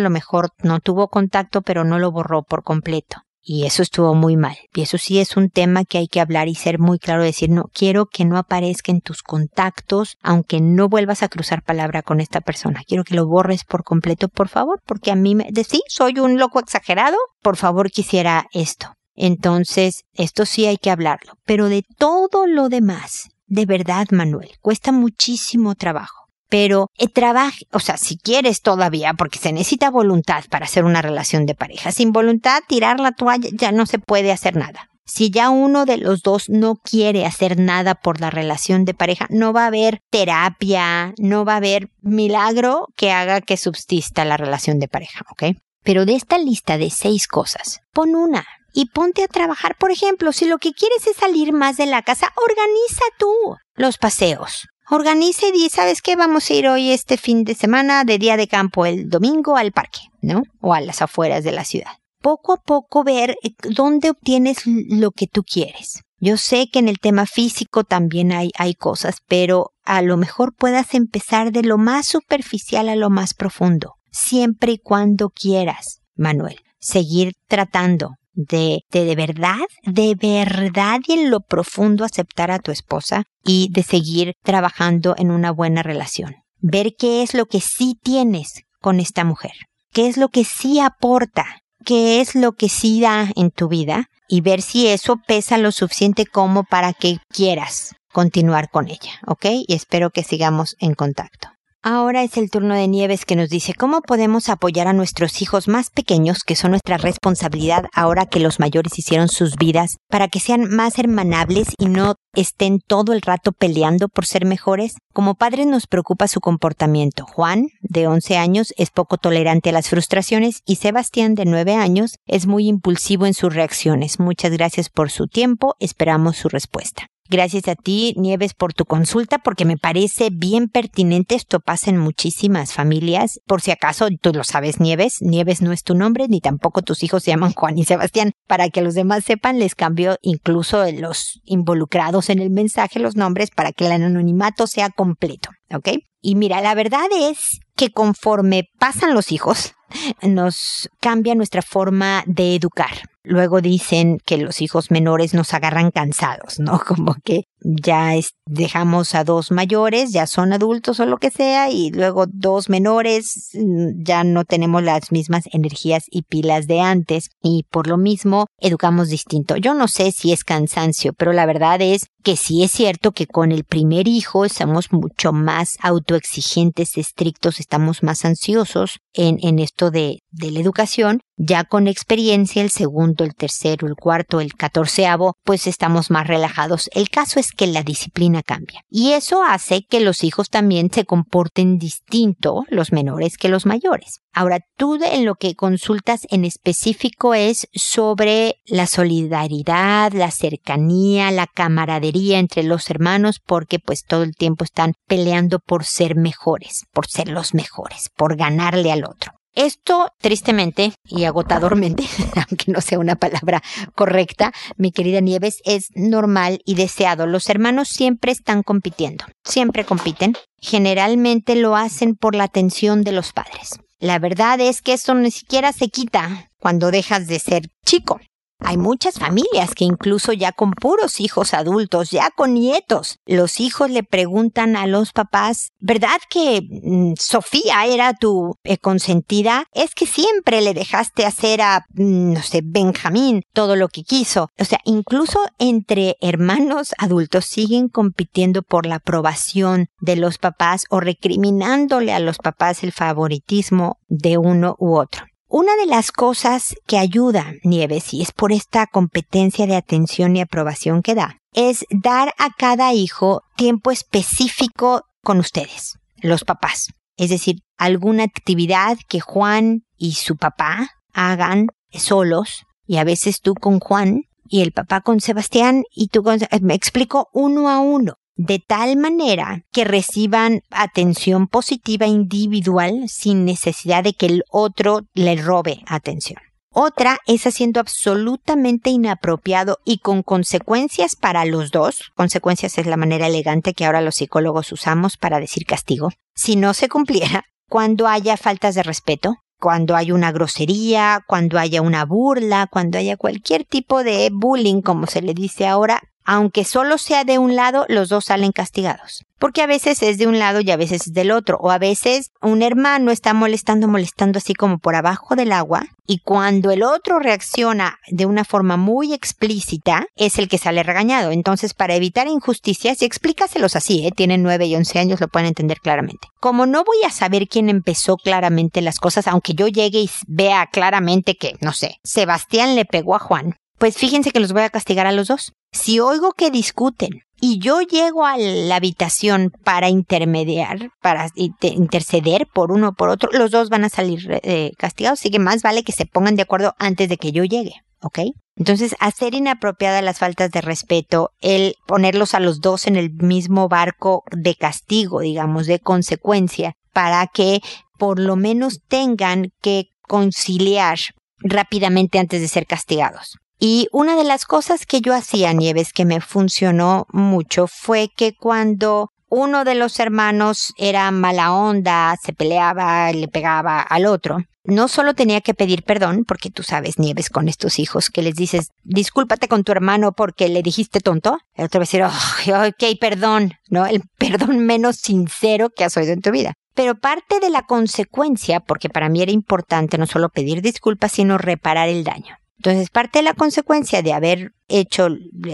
lo 0.00 0.10
mejor 0.10 0.50
no 0.62 0.80
tuvo 0.80 1.08
contacto 1.08 1.62
pero 1.62 1.84
no 1.84 1.98
lo 1.98 2.12
borró 2.12 2.42
por 2.42 2.62
completo 2.62 3.25
Y 3.48 3.64
eso 3.64 3.84
estuvo 3.84 4.12
muy 4.16 4.36
mal. 4.36 4.56
Y 4.74 4.80
eso 4.82 4.98
sí 4.98 5.20
es 5.20 5.36
un 5.36 5.50
tema 5.50 5.84
que 5.84 5.98
hay 5.98 6.08
que 6.08 6.20
hablar 6.20 6.48
y 6.48 6.56
ser 6.56 6.80
muy 6.80 6.98
claro, 6.98 7.22
decir, 7.22 7.48
no, 7.48 7.70
quiero 7.72 8.06
que 8.06 8.24
no 8.24 8.38
aparezca 8.38 8.90
en 8.90 9.00
tus 9.00 9.22
contactos, 9.22 10.16
aunque 10.20 10.60
no 10.60 10.88
vuelvas 10.88 11.22
a 11.22 11.28
cruzar 11.28 11.62
palabra 11.62 12.02
con 12.02 12.20
esta 12.20 12.40
persona. 12.40 12.82
Quiero 12.84 13.04
que 13.04 13.14
lo 13.14 13.28
borres 13.28 13.62
por 13.62 13.84
completo, 13.84 14.26
por 14.26 14.48
favor, 14.48 14.82
porque 14.84 15.12
a 15.12 15.14
mí 15.14 15.36
me, 15.36 15.46
de 15.52 15.62
sí, 15.62 15.80
soy 15.86 16.18
un 16.18 16.40
loco 16.40 16.58
exagerado, 16.58 17.16
por 17.40 17.56
favor 17.56 17.92
quisiera 17.92 18.46
esto. 18.52 18.94
Entonces, 19.14 20.02
esto 20.14 20.44
sí 20.44 20.66
hay 20.66 20.76
que 20.76 20.90
hablarlo. 20.90 21.34
Pero 21.44 21.68
de 21.68 21.84
todo 21.98 22.48
lo 22.48 22.68
demás, 22.68 23.28
de 23.46 23.64
verdad, 23.64 24.08
Manuel, 24.10 24.50
cuesta 24.60 24.90
muchísimo 24.90 25.76
trabajo 25.76 26.25
pero 26.48 26.90
el 26.96 27.12
trabajo, 27.12 27.56
o 27.72 27.80
sea, 27.80 27.96
si 27.96 28.16
quieres 28.16 28.62
todavía, 28.62 29.14
porque 29.14 29.38
se 29.38 29.52
necesita 29.52 29.90
voluntad 29.90 30.44
para 30.50 30.66
hacer 30.66 30.84
una 30.84 31.02
relación 31.02 31.46
de 31.46 31.54
pareja. 31.54 31.92
Sin 31.92 32.12
voluntad, 32.12 32.62
tirar 32.68 33.00
la 33.00 33.12
toalla 33.12 33.48
ya 33.52 33.72
no 33.72 33.86
se 33.86 33.98
puede 33.98 34.32
hacer 34.32 34.56
nada. 34.56 34.88
Si 35.08 35.30
ya 35.30 35.50
uno 35.50 35.86
de 35.86 35.98
los 35.98 36.22
dos 36.22 36.48
no 36.48 36.74
quiere 36.74 37.26
hacer 37.26 37.60
nada 37.60 37.94
por 37.94 38.20
la 38.20 38.28
relación 38.28 38.84
de 38.84 38.92
pareja, 38.92 39.26
no 39.30 39.52
va 39.52 39.64
a 39.64 39.68
haber 39.68 40.00
terapia, 40.10 41.14
no 41.18 41.44
va 41.44 41.54
a 41.54 41.58
haber 41.58 41.90
milagro 42.02 42.88
que 42.96 43.12
haga 43.12 43.40
que 43.40 43.56
subsista 43.56 44.24
la 44.24 44.36
relación 44.36 44.80
de 44.80 44.88
pareja, 44.88 45.24
¿ok? 45.30 45.56
Pero 45.84 46.06
de 46.06 46.16
esta 46.16 46.38
lista 46.38 46.76
de 46.76 46.90
seis 46.90 47.28
cosas, 47.28 47.80
pon 47.92 48.16
una 48.16 48.44
y 48.72 48.86
ponte 48.86 49.22
a 49.22 49.28
trabajar. 49.28 49.76
Por 49.78 49.92
ejemplo, 49.92 50.32
si 50.32 50.44
lo 50.44 50.58
que 50.58 50.72
quieres 50.72 51.06
es 51.06 51.16
salir 51.16 51.52
más 51.52 51.76
de 51.76 51.86
la 51.86 52.02
casa, 52.02 52.32
organiza 52.36 53.04
tú 53.16 53.56
los 53.76 53.98
paseos, 53.98 54.66
organice 54.90 55.50
y 55.54 55.68
¿sabes 55.68 56.02
qué? 56.02 56.16
Vamos 56.16 56.48
a 56.48 56.54
ir 56.54 56.68
hoy 56.68 56.90
este 56.90 57.16
fin 57.16 57.44
de 57.44 57.54
semana 57.54 58.04
de 58.04 58.18
día 58.18 58.36
de 58.36 58.48
campo 58.48 58.86
el 58.86 59.08
domingo 59.08 59.56
al 59.56 59.72
parque, 59.72 60.00
¿no? 60.20 60.42
O 60.60 60.74
a 60.74 60.80
las 60.80 61.02
afueras 61.02 61.44
de 61.44 61.52
la 61.52 61.64
ciudad. 61.64 61.92
Poco 62.22 62.52
a 62.52 62.56
poco 62.56 63.04
ver 63.04 63.36
eh, 63.42 63.50
dónde 63.70 64.10
obtienes 64.10 64.62
lo 64.64 65.10
que 65.10 65.26
tú 65.26 65.42
quieres. 65.42 66.02
Yo 66.18 66.36
sé 66.38 66.68
que 66.72 66.78
en 66.78 66.88
el 66.88 66.98
tema 66.98 67.26
físico 67.26 67.84
también 67.84 68.32
hay, 68.32 68.50
hay 68.56 68.74
cosas, 68.74 69.16
pero 69.28 69.72
a 69.84 70.00
lo 70.00 70.16
mejor 70.16 70.54
puedas 70.54 70.94
empezar 70.94 71.52
de 71.52 71.62
lo 71.62 71.76
más 71.76 72.06
superficial 72.06 72.88
a 72.88 72.96
lo 72.96 73.10
más 73.10 73.34
profundo, 73.34 73.94
siempre 74.10 74.72
y 74.72 74.78
cuando 74.78 75.28
quieras, 75.28 76.00
Manuel. 76.16 76.56
Seguir 76.78 77.34
tratando, 77.48 78.14
de, 78.36 78.82
de, 78.90 79.04
de 79.04 79.16
verdad, 79.16 79.58
de 79.82 80.14
verdad 80.14 81.00
y 81.06 81.14
en 81.14 81.30
lo 81.30 81.40
profundo 81.40 82.04
aceptar 82.04 82.52
a 82.52 82.60
tu 82.60 82.70
esposa 82.70 83.24
y 83.42 83.68
de 83.72 83.82
seguir 83.82 84.34
trabajando 84.44 85.14
en 85.18 85.30
una 85.32 85.50
buena 85.50 85.82
relación. 85.82 86.36
Ver 86.60 86.92
qué 86.96 87.22
es 87.22 87.34
lo 87.34 87.46
que 87.46 87.60
sí 87.60 87.98
tienes 88.00 88.62
con 88.80 89.00
esta 89.00 89.24
mujer, 89.24 89.52
qué 89.92 90.06
es 90.06 90.16
lo 90.16 90.28
que 90.28 90.44
sí 90.44 90.78
aporta, 90.78 91.44
qué 91.84 92.20
es 92.20 92.34
lo 92.34 92.52
que 92.52 92.68
sí 92.68 93.00
da 93.00 93.30
en 93.34 93.50
tu 93.50 93.68
vida 93.68 94.08
y 94.28 94.42
ver 94.42 94.62
si 94.62 94.86
eso 94.86 95.16
pesa 95.26 95.58
lo 95.58 95.72
suficiente 95.72 96.26
como 96.26 96.64
para 96.64 96.92
que 96.92 97.18
quieras 97.28 97.94
continuar 98.12 98.70
con 98.70 98.88
ella, 98.88 99.20
¿ok? 99.26 99.46
Y 99.66 99.74
espero 99.74 100.10
que 100.10 100.22
sigamos 100.22 100.76
en 100.78 100.94
contacto. 100.94 101.48
Ahora 101.88 102.24
es 102.24 102.36
el 102.36 102.50
turno 102.50 102.74
de 102.74 102.88
Nieves 102.88 103.24
que 103.24 103.36
nos 103.36 103.48
dice 103.48 103.72
cómo 103.72 104.00
podemos 104.00 104.48
apoyar 104.48 104.88
a 104.88 104.92
nuestros 104.92 105.40
hijos 105.40 105.68
más 105.68 105.90
pequeños, 105.90 106.42
que 106.42 106.56
son 106.56 106.72
nuestra 106.72 106.96
responsabilidad 106.96 107.84
ahora 107.94 108.26
que 108.26 108.40
los 108.40 108.58
mayores 108.58 108.98
hicieron 108.98 109.28
sus 109.28 109.54
vidas, 109.54 109.98
para 110.08 110.26
que 110.26 110.40
sean 110.40 110.68
más 110.68 110.98
hermanables 110.98 111.68
y 111.78 111.86
no 111.86 112.16
estén 112.34 112.80
todo 112.84 113.12
el 113.12 113.22
rato 113.22 113.52
peleando 113.52 114.08
por 114.08 114.26
ser 114.26 114.46
mejores. 114.46 114.96
Como 115.12 115.36
padres 115.36 115.68
nos 115.68 115.86
preocupa 115.86 116.26
su 116.26 116.40
comportamiento. 116.40 117.24
Juan, 117.24 117.68
de 117.82 118.08
11 118.08 118.36
años, 118.36 118.74
es 118.76 118.90
poco 118.90 119.16
tolerante 119.16 119.70
a 119.70 119.72
las 119.72 119.88
frustraciones 119.88 120.62
y 120.66 120.76
Sebastián, 120.76 121.36
de 121.36 121.44
9 121.44 121.76
años, 121.76 122.16
es 122.26 122.48
muy 122.48 122.66
impulsivo 122.66 123.26
en 123.26 123.34
sus 123.34 123.54
reacciones. 123.54 124.18
Muchas 124.18 124.50
gracias 124.50 124.90
por 124.90 125.12
su 125.12 125.28
tiempo. 125.28 125.76
Esperamos 125.78 126.36
su 126.36 126.48
respuesta. 126.48 127.06
Gracias 127.28 127.66
a 127.68 127.74
ti, 127.74 128.14
Nieves, 128.16 128.54
por 128.54 128.72
tu 128.72 128.84
consulta, 128.84 129.38
porque 129.38 129.64
me 129.64 129.76
parece 129.76 130.28
bien 130.32 130.68
pertinente. 130.68 131.34
Esto 131.34 131.60
pasa 131.60 131.90
en 131.90 131.98
muchísimas 131.98 132.72
familias. 132.72 133.40
Por 133.46 133.60
si 133.60 133.70
acaso, 133.70 134.08
tú 134.20 134.32
lo 134.32 134.44
sabes, 134.44 134.80
Nieves. 134.80 135.16
Nieves 135.20 135.62
no 135.62 135.72
es 135.72 135.82
tu 135.82 135.94
nombre, 135.94 136.28
ni 136.28 136.40
tampoco 136.40 136.82
tus 136.82 137.02
hijos 137.02 137.24
se 137.24 137.32
llaman 137.32 137.52
Juan 137.52 137.78
y 137.78 137.84
Sebastián. 137.84 138.32
Para 138.46 138.68
que 138.68 138.82
los 138.82 138.94
demás 138.94 139.24
sepan, 139.24 139.58
les 139.58 139.74
cambio 139.74 140.16
incluso 140.22 140.84
los 140.92 141.40
involucrados 141.44 142.30
en 142.30 142.40
el 142.40 142.50
mensaje 142.50 143.00
los 143.00 143.16
nombres 143.16 143.50
para 143.50 143.72
que 143.72 143.86
el 143.86 143.92
anonimato 143.92 144.66
sea 144.66 144.90
completo. 144.90 145.50
¿Ok? 145.74 145.88
Y 146.20 146.34
mira, 146.36 146.60
la 146.60 146.74
verdad 146.74 147.06
es 147.12 147.60
que 147.76 147.90
conforme 147.90 148.68
pasan 148.78 149.14
los 149.14 149.32
hijos, 149.32 149.74
nos 150.22 150.90
cambia 151.00 151.34
nuestra 151.34 151.62
forma 151.62 152.24
de 152.26 152.54
educar. 152.54 152.90
Luego 153.22 153.60
dicen 153.60 154.18
que 154.24 154.38
los 154.38 154.60
hijos 154.62 154.92
menores 154.92 155.34
nos 155.34 155.52
agarran 155.52 155.90
cansados, 155.90 156.60
¿no? 156.60 156.78
Como 156.86 157.16
que 157.24 157.44
ya 157.60 158.12
dejamos 158.46 159.16
a 159.16 159.24
dos 159.24 159.50
mayores, 159.50 160.12
ya 160.12 160.28
son 160.28 160.52
adultos 160.52 161.00
o 161.00 161.06
lo 161.06 161.18
que 161.18 161.32
sea, 161.32 161.68
y 161.68 161.90
luego 161.90 162.26
dos 162.28 162.68
menores, 162.68 163.50
mm, 163.54 164.04
ya 164.04 164.22
no 164.22 164.44
tenemos 164.44 164.84
las 164.84 165.10
mismas 165.10 165.44
energías 165.52 166.04
y 166.08 166.22
pilas 166.22 166.68
de 166.68 166.80
antes, 166.80 167.30
y 167.42 167.64
por 167.70 167.88
lo 167.88 167.96
mismo 167.96 168.46
educamos 168.60 169.08
distinto. 169.08 169.56
Yo 169.56 169.74
no 169.74 169.88
sé 169.88 170.12
si 170.12 170.32
es 170.32 170.44
cansancio, 170.44 171.12
pero 171.12 171.32
la 171.32 171.46
verdad 171.46 171.82
es 171.82 172.06
que 172.22 172.36
sí 172.36 172.62
es 172.62 172.70
cierto 172.70 173.12
que 173.12 173.26
con 173.26 173.50
el 173.50 173.64
primer 173.64 174.06
hijo 174.06 174.48
somos 174.48 174.92
mucho 174.92 175.32
más 175.32 175.76
autoexigentes, 175.80 176.96
estrictos, 176.96 177.58
estamos 177.66 178.04
más 178.04 178.24
ansiosos 178.24 179.00
en, 179.12 179.38
en 179.42 179.58
esto 179.58 179.90
de, 179.90 180.20
de 180.30 180.52
la 180.52 180.60
educación. 180.60 181.20
Ya 181.38 181.64
con 181.64 181.86
experiencia, 181.86 182.62
el 182.62 182.70
segundo, 182.70 183.22
el 183.22 183.34
tercero, 183.34 183.86
el 183.86 183.94
cuarto, 183.94 184.40
el 184.40 184.54
catorceavo, 184.54 185.34
pues 185.44 185.66
estamos 185.66 186.10
más 186.10 186.26
relajados. 186.26 186.88
El 186.94 187.10
caso 187.10 187.38
es 187.38 187.52
que 187.52 187.66
la 187.66 187.82
disciplina 187.82 188.42
cambia. 188.42 188.80
Y 188.88 189.12
eso 189.12 189.42
hace 189.42 189.84
que 189.84 190.00
los 190.00 190.24
hijos 190.24 190.48
también 190.48 190.90
se 190.90 191.04
comporten 191.04 191.76
distinto, 191.76 192.64
los 192.68 192.90
menores 192.90 193.36
que 193.36 193.50
los 193.50 193.66
mayores. 193.66 194.20
Ahora, 194.32 194.60
tú 194.76 194.98
en 195.02 195.26
lo 195.26 195.34
que 195.34 195.54
consultas 195.54 196.26
en 196.30 196.46
específico 196.46 197.34
es 197.34 197.68
sobre 197.74 198.56
la 198.64 198.86
solidaridad, 198.86 200.12
la 200.12 200.30
cercanía, 200.30 201.30
la 201.30 201.46
camaradería 201.46 202.38
entre 202.38 202.62
los 202.62 202.88
hermanos, 202.88 203.40
porque 203.44 203.78
pues 203.78 204.04
todo 204.04 204.22
el 204.22 204.34
tiempo 204.34 204.64
están 204.64 204.94
peleando 205.06 205.58
por 205.58 205.84
ser 205.84 206.16
mejores, 206.16 206.86
por 206.92 207.06
ser 207.06 207.28
los 207.28 207.52
mejores, 207.52 208.10
por 208.16 208.36
ganarle 208.36 208.90
al 208.90 209.04
otro. 209.04 209.35
Esto, 209.56 210.10
tristemente 210.20 210.92
y 211.06 211.24
agotadormente, 211.24 212.04
aunque 212.48 212.70
no 212.70 212.82
sea 212.82 212.98
una 212.98 213.16
palabra 213.16 213.62
correcta, 213.94 214.52
mi 214.76 214.92
querida 214.92 215.20
Nieves, 215.20 215.62
es 215.64 215.88
normal 215.94 216.60
y 216.66 216.74
deseado. 216.74 217.26
Los 217.26 217.48
hermanos 217.48 217.88
siempre 217.88 218.32
están 218.32 218.62
compitiendo, 218.62 219.24
siempre 219.44 219.84
compiten. 219.84 220.34
Generalmente 220.58 221.56
lo 221.56 221.74
hacen 221.74 222.16
por 222.16 222.34
la 222.34 222.44
atención 222.44 223.02
de 223.02 223.12
los 223.12 223.32
padres. 223.32 223.80
La 223.98 224.18
verdad 224.18 224.60
es 224.60 224.82
que 224.82 224.92
eso 224.92 225.14
ni 225.14 225.30
siquiera 225.30 225.72
se 225.72 225.88
quita 225.88 226.50
cuando 226.58 226.90
dejas 226.90 227.26
de 227.26 227.38
ser 227.38 227.62
chico. 227.86 228.20
Hay 228.58 228.78
muchas 228.78 229.18
familias 229.18 229.74
que 229.74 229.84
incluso 229.84 230.32
ya 230.32 230.50
con 230.50 230.70
puros 230.70 231.20
hijos 231.20 231.52
adultos, 231.52 232.10
ya 232.10 232.30
con 232.30 232.54
nietos, 232.54 233.18
los 233.26 233.60
hijos 233.60 233.90
le 233.90 234.02
preguntan 234.02 234.76
a 234.76 234.86
los 234.86 235.12
papás, 235.12 235.72
¿verdad 235.78 236.18
que 236.30 236.62
mm, 236.62 237.14
Sofía 237.18 237.84
era 237.86 238.14
tu 238.14 238.56
eh, 238.64 238.78
consentida? 238.78 239.64
Es 239.72 239.94
que 239.94 240.06
siempre 240.06 240.62
le 240.62 240.72
dejaste 240.72 241.26
hacer 241.26 241.60
a, 241.60 241.84
mm, 241.94 242.32
no 242.32 242.42
sé, 242.42 242.62
Benjamín 242.64 243.42
todo 243.52 243.76
lo 243.76 243.88
que 243.88 244.04
quiso. 244.04 244.48
O 244.58 244.64
sea, 244.64 244.78
incluso 244.84 245.38
entre 245.58 246.16
hermanos 246.20 246.94
adultos 246.98 247.44
siguen 247.44 247.88
compitiendo 247.88 248.62
por 248.62 248.86
la 248.86 248.96
aprobación 248.96 249.88
de 250.00 250.16
los 250.16 250.38
papás 250.38 250.84
o 250.88 251.00
recriminándole 251.00 252.14
a 252.14 252.20
los 252.20 252.38
papás 252.38 252.82
el 252.82 252.92
favoritismo 252.92 253.98
de 254.08 254.38
uno 254.38 254.76
u 254.78 254.96
otro. 254.96 255.26
Una 255.48 255.76
de 255.76 255.86
las 255.86 256.10
cosas 256.10 256.74
que 256.88 256.98
ayuda 256.98 257.52
Nieves, 257.62 258.12
y 258.12 258.20
es 258.20 258.32
por 258.32 258.50
esta 258.50 258.86
competencia 258.88 259.66
de 259.68 259.76
atención 259.76 260.34
y 260.34 260.40
aprobación 260.40 261.02
que 261.02 261.14
da, 261.14 261.38
es 261.52 261.84
dar 261.90 262.34
a 262.36 262.50
cada 262.50 262.92
hijo 262.92 263.42
tiempo 263.56 263.92
específico 263.92 265.02
con 265.22 265.38
ustedes, 265.38 265.98
los 266.16 266.42
papás. 266.42 266.88
Es 267.16 267.30
decir, 267.30 267.60
alguna 267.76 268.24
actividad 268.24 268.98
que 269.08 269.20
Juan 269.20 269.84
y 269.96 270.14
su 270.14 270.36
papá 270.36 270.88
hagan 271.12 271.68
solos, 271.92 272.64
y 272.84 272.96
a 272.96 273.04
veces 273.04 273.40
tú 273.40 273.54
con 273.54 273.78
Juan 273.78 274.22
y 274.48 274.62
el 274.62 274.72
papá 274.72 275.00
con 275.00 275.20
Sebastián 275.20 275.84
y 275.94 276.08
tú 276.08 276.24
con... 276.24 276.40
Me 276.60 276.74
explico 276.74 277.28
uno 277.32 277.70
a 277.70 277.78
uno 277.78 278.14
de 278.36 278.58
tal 278.58 278.96
manera 278.96 279.64
que 279.72 279.84
reciban 279.84 280.62
atención 280.70 281.48
positiva 281.48 282.06
individual 282.06 283.08
sin 283.08 283.44
necesidad 283.44 284.04
de 284.04 284.12
que 284.12 284.26
el 284.26 284.44
otro 284.50 285.02
le 285.14 285.36
robe 285.36 285.82
atención. 285.86 286.38
Otra 286.78 287.20
es 287.26 287.46
haciendo 287.46 287.80
absolutamente 287.80 288.90
inapropiado 288.90 289.78
y 289.86 289.98
con 289.98 290.22
consecuencias 290.22 291.16
para 291.16 291.46
los 291.46 291.70
dos. 291.70 292.12
Consecuencias 292.14 292.76
es 292.76 292.84
la 292.84 292.98
manera 292.98 293.28
elegante 293.28 293.72
que 293.72 293.86
ahora 293.86 294.02
los 294.02 294.16
psicólogos 294.16 294.72
usamos 294.72 295.16
para 295.16 295.40
decir 295.40 295.64
castigo. 295.64 296.10
Si 296.34 296.54
no 296.54 296.74
se 296.74 296.90
cumpliera, 296.90 297.46
cuando 297.66 298.06
haya 298.06 298.36
faltas 298.36 298.74
de 298.74 298.82
respeto, 298.82 299.36
cuando 299.58 299.96
hay 299.96 300.12
una 300.12 300.32
grosería, 300.32 301.24
cuando 301.26 301.58
haya 301.58 301.80
una 301.80 302.04
burla, 302.04 302.68
cuando 302.70 302.98
haya 302.98 303.16
cualquier 303.16 303.64
tipo 303.64 304.04
de 304.04 304.28
bullying, 304.30 304.82
como 304.82 305.06
se 305.06 305.22
le 305.22 305.32
dice 305.32 305.66
ahora, 305.66 306.02
aunque 306.26 306.64
solo 306.64 306.98
sea 306.98 307.24
de 307.24 307.38
un 307.38 307.56
lado, 307.56 307.86
los 307.88 308.08
dos 308.08 308.26
salen 308.26 308.52
castigados. 308.52 309.24
Porque 309.38 309.62
a 309.62 309.66
veces 309.66 310.02
es 310.02 310.18
de 310.18 310.26
un 310.26 310.38
lado 310.38 310.60
y 310.60 310.70
a 310.70 310.76
veces 310.76 311.08
es 311.08 311.12
del 311.12 311.30
otro. 311.30 311.58
O 311.60 311.70
a 311.70 311.78
veces 311.78 312.30
un 312.40 312.62
hermano 312.62 313.10
está 313.10 313.34
molestando, 313.34 313.86
molestando 313.86 314.38
así 314.38 314.54
como 314.54 314.78
por 314.78 314.96
abajo 314.96 315.36
del 315.36 315.52
agua. 315.52 315.84
Y 316.06 316.20
cuando 316.20 316.70
el 316.70 316.82
otro 316.82 317.18
reacciona 317.18 317.98
de 318.08 318.26
una 318.26 318.44
forma 318.44 318.76
muy 318.76 319.12
explícita, 319.12 320.06
es 320.16 320.38
el 320.38 320.48
que 320.48 320.58
sale 320.58 320.82
regañado. 320.82 321.32
Entonces, 321.32 321.74
para 321.74 321.94
evitar 321.94 322.28
injusticias, 322.28 323.02
y 323.02 323.04
explícaselos 323.04 323.76
así, 323.76 324.06
¿eh? 324.06 324.12
tienen 324.14 324.42
9 324.42 324.66
y 324.66 324.76
11 324.76 324.98
años, 324.98 325.20
lo 325.20 325.28
pueden 325.28 325.48
entender 325.48 325.80
claramente. 325.80 326.28
Como 326.40 326.64
no 326.66 326.84
voy 326.84 327.02
a 327.04 327.10
saber 327.10 327.48
quién 327.48 327.68
empezó 327.68 328.16
claramente 328.16 328.80
las 328.80 328.98
cosas, 328.98 329.26
aunque 329.26 329.54
yo 329.54 329.68
llegue 329.68 330.00
y 330.00 330.10
vea 330.26 330.66
claramente 330.72 331.36
que, 331.36 331.56
no 331.60 331.72
sé, 331.72 331.96
Sebastián 332.04 332.74
le 332.74 332.84
pegó 332.84 333.14
a 333.14 333.18
Juan, 333.18 333.56
pues 333.78 333.96
fíjense 333.96 334.30
que 334.30 334.40
los 334.40 334.52
voy 334.52 334.62
a 334.62 334.70
castigar 334.70 335.06
a 335.06 335.12
los 335.12 335.28
dos. 335.28 335.52
Si 335.72 336.00
oigo 336.00 336.32
que 336.32 336.50
discuten 336.50 337.22
y 337.40 337.58
yo 337.58 337.80
llego 337.82 338.24
a 338.24 338.38
la 338.38 338.76
habitación 338.76 339.52
para 339.64 339.88
intermediar, 339.88 340.90
para 341.02 341.28
interceder 341.34 342.46
por 342.52 342.72
uno 342.72 342.88
o 342.88 342.92
por 342.92 343.10
otro, 343.10 343.30
los 343.32 343.50
dos 343.50 343.68
van 343.68 343.84
a 343.84 343.88
salir 343.90 344.40
eh, 344.42 344.72
castigados, 344.78 345.20
así 345.20 345.30
que 345.30 345.38
más 345.38 345.62
vale 345.62 345.82
que 345.82 345.92
se 345.92 346.06
pongan 346.06 346.36
de 346.36 346.42
acuerdo 346.42 346.74
antes 346.78 347.08
de 347.08 347.18
que 347.18 347.32
yo 347.32 347.44
llegue, 347.44 347.74
¿ok? 348.00 348.20
Entonces, 348.56 348.96
hacer 349.00 349.34
inapropiadas 349.34 350.02
las 350.02 350.18
faltas 350.18 350.50
de 350.50 350.62
respeto, 350.62 351.30
el 351.40 351.74
ponerlos 351.86 352.32
a 352.32 352.40
los 352.40 352.60
dos 352.60 352.86
en 352.86 352.96
el 352.96 353.12
mismo 353.12 353.68
barco 353.68 354.24
de 354.30 354.54
castigo, 354.54 355.20
digamos, 355.20 355.66
de 355.66 355.78
consecuencia, 355.78 356.72
para 356.94 357.26
que 357.26 357.60
por 357.98 358.18
lo 358.18 358.36
menos 358.36 358.80
tengan 358.88 359.50
que 359.60 359.88
conciliar 360.08 360.98
rápidamente 361.38 362.18
antes 362.18 362.40
de 362.40 362.48
ser 362.48 362.66
castigados. 362.66 363.36
Y 363.58 363.88
una 363.90 364.16
de 364.16 364.24
las 364.24 364.44
cosas 364.44 364.84
que 364.84 365.00
yo 365.00 365.14
hacía, 365.14 365.52
Nieves, 365.52 365.92
que 365.92 366.04
me 366.04 366.20
funcionó 366.20 367.06
mucho, 367.10 367.66
fue 367.66 368.10
que 368.14 368.34
cuando 368.34 369.10
uno 369.28 369.64
de 369.64 369.74
los 369.74 369.98
hermanos 369.98 370.72
era 370.76 371.10
mala 371.10 371.52
onda, 371.52 372.14
se 372.22 372.32
peleaba, 372.32 373.12
le 373.12 373.28
pegaba 373.28 373.80
al 373.80 374.06
otro, 374.06 374.38
no 374.66 374.88
solo 374.88 375.14
tenía 375.14 375.40
que 375.40 375.54
pedir 375.54 375.84
perdón, 375.84 376.24
porque 376.26 376.50
tú 376.50 376.62
sabes, 376.62 376.98
Nieves, 376.98 377.30
con 377.30 377.48
estos 377.48 377.78
hijos, 377.78 378.10
que 378.10 378.22
les 378.22 378.34
dices, 378.34 378.70
discúlpate 378.82 379.48
con 379.48 379.64
tu 379.64 379.72
hermano 379.72 380.12
porque 380.12 380.48
le 380.48 380.62
dijiste 380.62 381.00
tonto. 381.00 381.38
El 381.54 381.66
otro 381.66 381.80
va 381.80 381.82
a 381.84 381.86
decir, 381.86 382.02
oh, 382.02 382.68
ok, 382.68 382.98
perdón, 383.00 383.54
¿no? 383.70 383.86
El 383.86 384.02
perdón 384.18 384.58
menos 384.66 384.96
sincero 384.96 385.70
que 385.70 385.84
has 385.84 385.96
oído 385.96 386.12
en 386.12 386.20
tu 386.20 386.30
vida. 386.30 386.54
Pero 386.74 386.94
parte 386.96 387.40
de 387.40 387.48
la 387.48 387.62
consecuencia, 387.62 388.60
porque 388.60 388.90
para 388.90 389.08
mí 389.08 389.22
era 389.22 389.32
importante 389.32 389.98
no 389.98 390.06
solo 390.06 390.28
pedir 390.28 390.60
disculpas, 390.62 391.12
sino 391.12 391.38
reparar 391.38 391.88
el 391.88 392.04
daño. 392.04 392.36
Entonces, 392.58 392.90
parte 392.90 393.18
de 393.18 393.24
la 393.24 393.34
consecuencia 393.34 394.02
de 394.02 394.12
haber 394.12 394.52
hecho, 394.68 395.08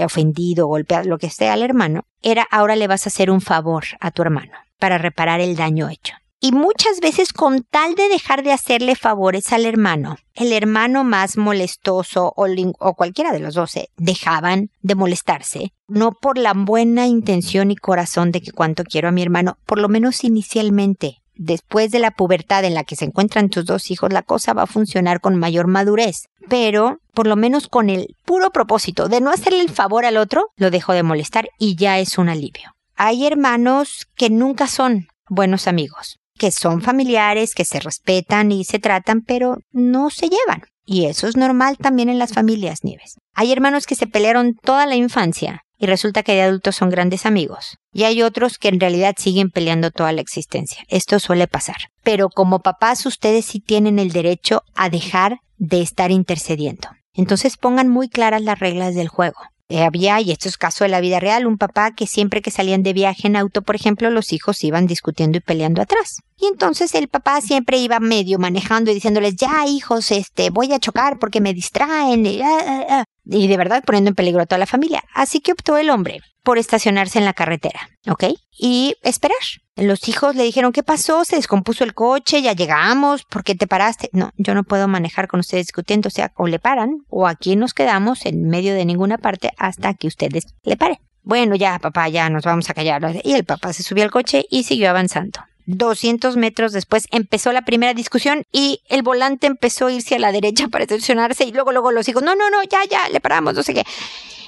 ofendido, 0.05 0.67
golpeado, 0.67 1.09
lo 1.09 1.19
que 1.19 1.31
sea 1.31 1.53
al 1.53 1.62
hermano, 1.62 2.05
era 2.23 2.47
ahora 2.51 2.77
le 2.77 2.87
vas 2.87 3.07
a 3.07 3.11
hacer 3.11 3.31
un 3.31 3.41
favor 3.41 3.85
a 4.01 4.11
tu 4.11 4.23
hermano 4.23 4.53
para 4.79 4.99
reparar 4.99 5.41
el 5.41 5.57
daño 5.57 5.88
hecho. 5.88 6.15
Y 6.45 6.51
muchas 6.51 6.99
veces 6.99 7.33
con 7.33 7.62
tal 7.62 7.95
de 7.95 8.09
dejar 8.09 8.43
de 8.43 8.51
hacerle 8.51 8.97
favores 8.97 9.53
al 9.53 9.65
hermano, 9.65 10.17
el 10.35 10.53
hermano 10.53 11.05
más 11.05 11.37
molestoso 11.37 12.33
o, 12.37 12.47
o 12.81 12.95
cualquiera 12.95 13.31
de 13.31 13.38
los 13.38 13.55
doce 13.55 13.91
dejaban 13.97 14.71
de 14.81 14.97
molestarse, 14.97 15.73
no 15.87 16.11
por 16.11 16.38
la 16.38 16.53
buena 16.53 17.07
intención 17.07 17.71
y 17.71 17.77
corazón 17.77 18.33
de 18.33 18.41
que 18.41 18.51
cuanto 18.51 18.83
quiero 18.83 19.09
a 19.09 19.12
mi 19.12 19.23
hermano, 19.23 19.57
por 19.67 19.79
lo 19.79 19.88
menos 19.88 20.25
inicialmente, 20.25 21.22
después 21.44 21.90
de 21.90 21.98
la 21.98 22.12
pubertad 22.12 22.64
en 22.64 22.74
la 22.74 22.85
que 22.85 22.96
se 22.96 23.05
encuentran 23.05 23.48
tus 23.48 23.64
dos 23.64 23.90
hijos, 23.90 24.12
la 24.12 24.22
cosa 24.22 24.52
va 24.52 24.62
a 24.62 24.66
funcionar 24.66 25.20
con 25.20 25.37
mayor 25.37 25.66
madurez. 25.66 26.26
Pero, 26.48 26.98
por 27.14 27.26
lo 27.26 27.37
menos 27.37 27.68
con 27.68 27.90
el 27.90 28.16
puro 28.24 28.50
propósito 28.50 29.09
de 29.09 29.20
no 29.20 29.31
hacerle 29.31 29.61
el 29.61 29.70
favor 29.70 30.05
al 30.05 30.16
otro, 30.16 30.48
lo 30.57 30.70
dejo 30.70 30.92
de 30.92 31.02
molestar 31.02 31.48
y 31.59 31.76
ya 31.76 31.98
es 31.98 32.18
un 32.18 32.28
alivio. 32.28 32.72
Hay 32.96 33.26
hermanos 33.26 34.07
que 34.14 34.31
nunca 34.31 34.66
son 34.66 35.07
buenos 35.28 35.66
amigos, 35.66 36.18
que 36.38 36.50
son 36.50 36.83
familiares, 36.83 37.55
que 37.55 37.64
se 37.64 37.81
respetan 37.81 38.52
y 38.52 38.64
se 38.64 38.78
tratan, 38.78 39.22
pero 39.22 39.59
no 39.72 40.11
se 40.11 40.28
llevan. 40.28 40.62
Y 40.85 41.07
eso 41.07 41.28
es 41.28 41.37
normal 41.37 41.78
también 41.78 42.09
en 42.09 42.18
las 42.18 42.33
familias, 42.33 42.81
Nieves. 42.83 43.16
Hay 43.35 43.52
hermanos 43.52 43.87
que 43.87 43.94
se 43.94 44.07
pelearon 44.07 44.55
toda 44.55 44.85
la 44.87 44.96
infancia 44.96 45.62
y 45.83 45.87
resulta 45.87 46.23
que 46.23 46.35
de 46.35 46.42
adultos 46.42 46.77
son 46.77 46.90
grandes 46.90 47.27
amigos. 47.27 47.77
Y 47.92 48.05
hay 48.05 48.23
otros 48.23 48.57
que 48.59 48.68
en 48.68 48.79
realidad 48.79 49.16
siguen 49.18 49.51
peleando 49.51 49.90
toda 49.90 50.12
la 50.12 50.21
existencia. 50.21 50.85
Esto 50.87 51.18
suele 51.18 51.49
pasar. 51.49 51.88
Pero 52.05 52.29
como 52.29 52.61
papás 52.61 53.05
ustedes 53.05 53.47
sí 53.47 53.59
tienen 53.59 53.99
el 53.99 54.12
derecho 54.12 54.62
a 54.77 54.88
dejar 54.88 55.38
de 55.57 55.83
estar 55.83 56.12
intercediendo. 56.12 56.88
Entonces 57.14 57.57
pongan 57.57 57.88
muy 57.88 58.09
claras 58.09 58.42
las 58.42 58.61
reglas 58.61 58.95
del 58.95 59.09
juego. 59.09 59.40
Eh, 59.68 59.83
había, 59.83 60.21
y 60.21 60.31
esto 60.31 60.49
es 60.49 60.57
caso 60.57 60.85
de 60.85 60.90
la 60.90 61.01
vida 61.01 61.18
real, 61.18 61.49
un 61.49 61.59
papá 61.59 61.90
que 61.90 62.07
siempre 62.07 62.42
que 62.42 62.53
salían 62.53 62.85
de 62.85 62.92
viaje 62.92 63.27
en 63.27 63.35
auto, 63.35 63.62
por 63.62 63.75
ejemplo, 63.75 64.09
los 64.09 64.33
hijos 64.33 64.62
iban 64.62 64.87
discutiendo 64.87 65.38
y 65.38 65.40
peleando 65.40 65.83
atrás. 65.83 66.18
Y 66.38 66.47
entonces 66.47 66.95
el 66.95 67.09
papá 67.09 67.40
siempre 67.40 67.79
iba 67.79 67.99
medio 67.99 68.38
manejando 68.38 68.92
y 68.92 68.95
diciéndoles, 68.95 69.35
ya 69.35 69.66
hijos, 69.66 70.12
este, 70.12 70.51
voy 70.51 70.73
a 70.73 70.79
chocar 70.79 71.18
porque 71.18 71.40
me 71.40 71.55
distraen. 71.55 72.25
Ah, 72.40 72.59
ah, 72.66 72.87
ah" 72.88 73.05
y 73.25 73.49
de 73.49 73.57
verdad 73.57 73.83
poniendo 73.85 74.11
en 74.11 74.15
peligro 74.15 74.43
a 74.43 74.47
toda 74.47 74.59
la 74.59 74.67
familia. 74.67 75.03
Así 75.15 75.41
que 75.41 75.53
optó 75.53 75.77
el 75.77 75.91
hombre 75.91 76.21
por 76.43 76.59
estacionarse 76.59 77.19
en 77.19 77.25
la 77.25 77.35
carretera, 77.35 77.89
¿ok? 78.09 78.25
Y 78.59 78.97
esperar. 79.03 79.37
Los 79.77 80.09
hijos 80.09 80.35
le 80.35 80.43
dijeron, 80.43 80.73
¿qué 80.73 80.83
pasó? 80.83 81.25
Se 81.25 81.37
descompuso 81.37 81.85
el 81.85 81.95
coche, 81.95 82.43
ya 82.43 82.53
llegamos, 82.53 83.25
¿por 83.25 83.45
qué 83.45 83.55
te 83.55 83.67
paraste? 83.67 84.11
No, 84.13 84.33
yo 84.37 84.55
no 84.55 84.65
puedo 84.65 84.89
manejar 84.89 85.29
con 85.29 85.41
ustedes 85.41 85.67
discutiendo, 85.67 86.09
o 86.09 86.11
sea, 86.11 86.33
o 86.37 86.47
le 86.47 86.59
paran, 86.59 87.05
o 87.09 87.27
aquí 87.27 87.57
nos 87.57 87.75
quedamos 87.75 88.27
en 88.27 88.49
medio 88.49 88.75
de 88.75 88.85
ninguna 88.85 89.19
parte 89.19 89.53
hasta 89.57 89.95
que 89.95 90.09
ustedes 90.09 90.55
le 90.63 90.77
paren. 90.77 90.99
Bueno, 91.23 91.55
ya, 91.55 91.79
papá, 91.79 92.09
ya 92.09 92.29
nos 92.29 92.45
vamos 92.45 92.69
a 92.69 92.75
callar. 92.75 93.03
Y 93.23 93.33
el 93.35 93.45
papá 93.45 93.73
se 93.73 93.85
subió 93.85 94.03
al 94.05 94.11
coche 94.11 94.45
y 94.51 94.65
siguió 94.65 94.91
avanzando. 94.91 95.41
200 95.66 96.37
metros 96.37 96.72
después 96.72 97.07
empezó 97.11 97.53
la 97.53 97.62
primera 97.62 97.94
discusión 97.94 98.44
y 98.53 98.81
el 98.88 99.03
volante 99.03 99.46
empezó 99.46 99.87
a 99.87 99.92
irse 99.92 100.16
a 100.16 100.18
la 100.18 100.33
derecha 100.33 100.68
para 100.68 100.85
estacionarse 100.85 101.44
y 101.44 101.53
luego, 101.53 101.72
luego 101.72 101.92
los 101.92 102.09
hijos, 102.09 102.22
no, 102.22 102.35
no, 102.35 102.51
no, 102.51 102.62
ya, 102.64 102.85
ya, 102.90 103.09
le 103.11 103.20
paramos, 103.20 103.55
no 103.55 103.62
sé 103.62 103.75
qué. 103.75 103.85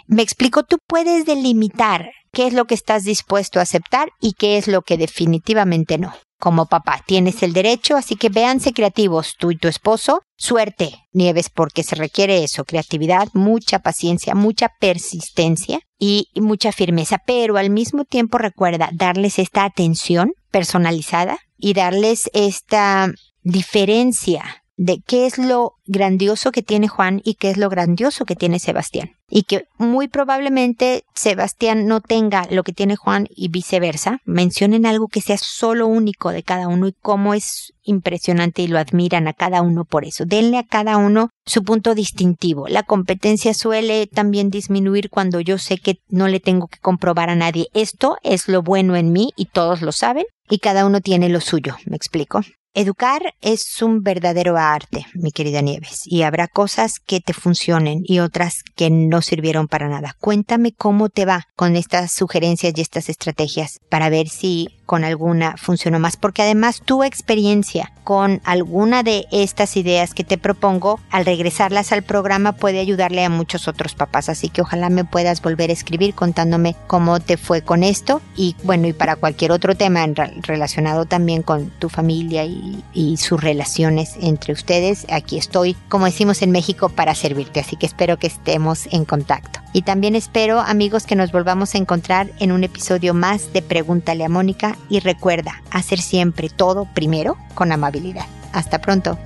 Me 0.06 0.22
explico, 0.22 0.64
tú 0.64 0.78
puedes 0.86 1.24
delimitar 1.24 2.10
qué 2.32 2.46
es 2.46 2.52
lo 2.52 2.66
que 2.66 2.74
estás 2.74 3.04
dispuesto 3.04 3.58
a 3.58 3.62
aceptar 3.62 4.10
y 4.20 4.32
qué 4.32 4.58
es 4.58 4.68
lo 4.68 4.82
que 4.82 4.98
definitivamente 4.98 5.98
no. 5.98 6.14
Como 6.38 6.66
papá, 6.66 7.02
tienes 7.06 7.42
el 7.42 7.54
derecho, 7.54 7.96
así 7.96 8.16
que 8.16 8.28
véanse 8.28 8.74
creativos 8.74 9.34
tú 9.38 9.50
y 9.50 9.56
tu 9.56 9.68
esposo. 9.68 10.20
Suerte, 10.36 10.94
Nieves, 11.12 11.48
porque 11.48 11.82
se 11.82 11.94
requiere 11.94 12.44
eso, 12.44 12.64
creatividad, 12.64 13.28
mucha 13.32 13.78
paciencia, 13.78 14.34
mucha 14.34 14.68
persistencia 14.78 15.80
y 16.04 16.40
mucha 16.40 16.72
firmeza, 16.72 17.18
pero 17.26 17.56
al 17.56 17.70
mismo 17.70 18.04
tiempo 18.04 18.38
recuerda 18.38 18.90
darles 18.92 19.38
esta 19.38 19.64
atención 19.64 20.32
personalizada 20.50 21.38
y 21.56 21.72
darles 21.72 22.30
esta 22.34 23.10
diferencia 23.42 24.63
de 24.76 25.00
qué 25.06 25.26
es 25.26 25.38
lo 25.38 25.74
grandioso 25.86 26.50
que 26.50 26.62
tiene 26.62 26.88
Juan 26.88 27.20
y 27.24 27.34
qué 27.34 27.50
es 27.50 27.56
lo 27.56 27.68
grandioso 27.68 28.24
que 28.24 28.36
tiene 28.36 28.58
Sebastián. 28.58 29.12
Y 29.28 29.44
que 29.44 29.66
muy 29.78 30.08
probablemente 30.08 31.04
Sebastián 31.14 31.86
no 31.86 32.00
tenga 32.00 32.46
lo 32.50 32.62
que 32.62 32.72
tiene 32.72 32.96
Juan 32.96 33.26
y 33.34 33.48
viceversa. 33.48 34.18
Mencionen 34.24 34.86
algo 34.86 35.08
que 35.08 35.20
sea 35.20 35.38
solo 35.38 35.86
único 35.86 36.30
de 36.30 36.42
cada 36.42 36.68
uno 36.68 36.88
y 36.88 36.92
cómo 36.92 37.34
es 37.34 37.72
impresionante 37.82 38.62
y 38.62 38.66
lo 38.68 38.78
admiran 38.78 39.28
a 39.28 39.32
cada 39.32 39.62
uno 39.62 39.84
por 39.84 40.04
eso. 40.04 40.24
Denle 40.24 40.58
a 40.58 40.66
cada 40.66 40.96
uno 40.96 41.30
su 41.46 41.62
punto 41.62 41.94
distintivo. 41.94 42.68
La 42.68 42.82
competencia 42.82 43.54
suele 43.54 44.06
también 44.06 44.50
disminuir 44.50 45.10
cuando 45.10 45.40
yo 45.40 45.58
sé 45.58 45.78
que 45.78 46.00
no 46.08 46.28
le 46.28 46.40
tengo 46.40 46.68
que 46.68 46.78
comprobar 46.78 47.30
a 47.30 47.36
nadie. 47.36 47.68
Esto 47.74 48.16
es 48.22 48.48
lo 48.48 48.62
bueno 48.62 48.96
en 48.96 49.12
mí 49.12 49.32
y 49.36 49.46
todos 49.46 49.82
lo 49.82 49.92
saben 49.92 50.24
y 50.48 50.58
cada 50.58 50.84
uno 50.86 51.00
tiene 51.00 51.28
lo 51.28 51.40
suyo. 51.40 51.76
¿Me 51.86 51.96
explico? 51.96 52.42
Educar 52.76 53.34
es 53.40 53.82
un 53.82 54.02
verdadero 54.02 54.56
arte, 54.56 55.06
mi 55.14 55.30
querida 55.30 55.60
Nieves, 55.60 56.00
y 56.06 56.22
habrá 56.22 56.48
cosas 56.48 56.98
que 56.98 57.20
te 57.20 57.32
funcionen 57.32 58.00
y 58.02 58.18
otras 58.18 58.64
que 58.74 58.90
no 58.90 59.22
sirvieron 59.22 59.68
para 59.68 59.88
nada. 59.88 60.16
Cuéntame 60.18 60.72
cómo 60.72 61.08
te 61.08 61.24
va 61.24 61.46
con 61.54 61.76
estas 61.76 62.10
sugerencias 62.10 62.72
y 62.76 62.80
estas 62.80 63.08
estrategias 63.08 63.78
para 63.88 64.10
ver 64.10 64.28
si 64.28 64.70
con 64.86 65.04
alguna 65.04 65.56
funcionó 65.56 65.98
más, 65.98 66.16
porque 66.16 66.42
además 66.42 66.82
tu 66.84 67.04
experiencia 67.04 67.92
con 68.04 68.42
alguna 68.44 69.02
de 69.02 69.24
estas 69.32 69.76
ideas 69.76 70.12
que 70.12 70.24
te 70.24 70.36
propongo, 70.36 71.00
al 71.10 71.24
regresarlas 71.24 71.92
al 71.92 72.02
programa 72.02 72.52
puede 72.52 72.80
ayudarle 72.80 73.24
a 73.24 73.30
muchos 73.30 73.66
otros 73.66 73.94
papás, 73.94 74.28
así 74.28 74.50
que 74.50 74.60
ojalá 74.60 74.90
me 74.90 75.04
puedas 75.04 75.40
volver 75.40 75.70
a 75.70 75.72
escribir 75.72 76.14
contándome 76.14 76.76
cómo 76.86 77.20
te 77.20 77.36
fue 77.36 77.62
con 77.62 77.82
esto 77.82 78.20
y 78.36 78.56
bueno, 78.62 78.86
y 78.86 78.92
para 78.92 79.16
cualquier 79.16 79.52
otro 79.52 79.74
tema 79.74 80.04
relacionado 80.42 81.06
también 81.06 81.42
con 81.42 81.70
tu 81.70 81.88
familia 81.88 82.44
y, 82.92 83.16
sus 83.16 83.40
relaciones 83.40 84.16
entre 84.20 84.52
ustedes. 84.52 85.06
Aquí 85.10 85.38
estoy, 85.38 85.76
como 85.88 86.06
decimos 86.06 86.42
en 86.42 86.50
México, 86.50 86.88
para 86.88 87.14
servirte, 87.14 87.60
así 87.60 87.76
que 87.76 87.86
espero 87.86 88.18
que 88.18 88.26
estemos 88.26 88.86
en 88.90 89.04
contacto. 89.04 89.60
Y 89.72 89.82
también 89.82 90.14
espero, 90.14 90.60
amigos, 90.60 91.06
que 91.06 91.16
nos 91.16 91.32
volvamos 91.32 91.74
a 91.74 91.78
encontrar 91.78 92.30
en 92.38 92.52
un 92.52 92.64
episodio 92.64 93.14
más 93.14 93.52
de 93.52 93.62
Pregúntale 93.62 94.24
a 94.24 94.28
Mónica 94.28 94.76
y 94.88 95.00
recuerda 95.00 95.62
hacer 95.70 96.00
siempre 96.00 96.48
todo 96.48 96.86
primero 96.94 97.36
con 97.54 97.72
amabilidad. 97.72 98.26
Hasta 98.52 98.80
pronto. 98.80 99.18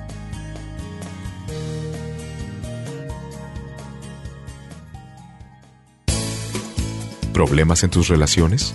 ¿Problemas 7.32 7.84
en 7.84 7.90
tus 7.90 8.08
relaciones? 8.08 8.74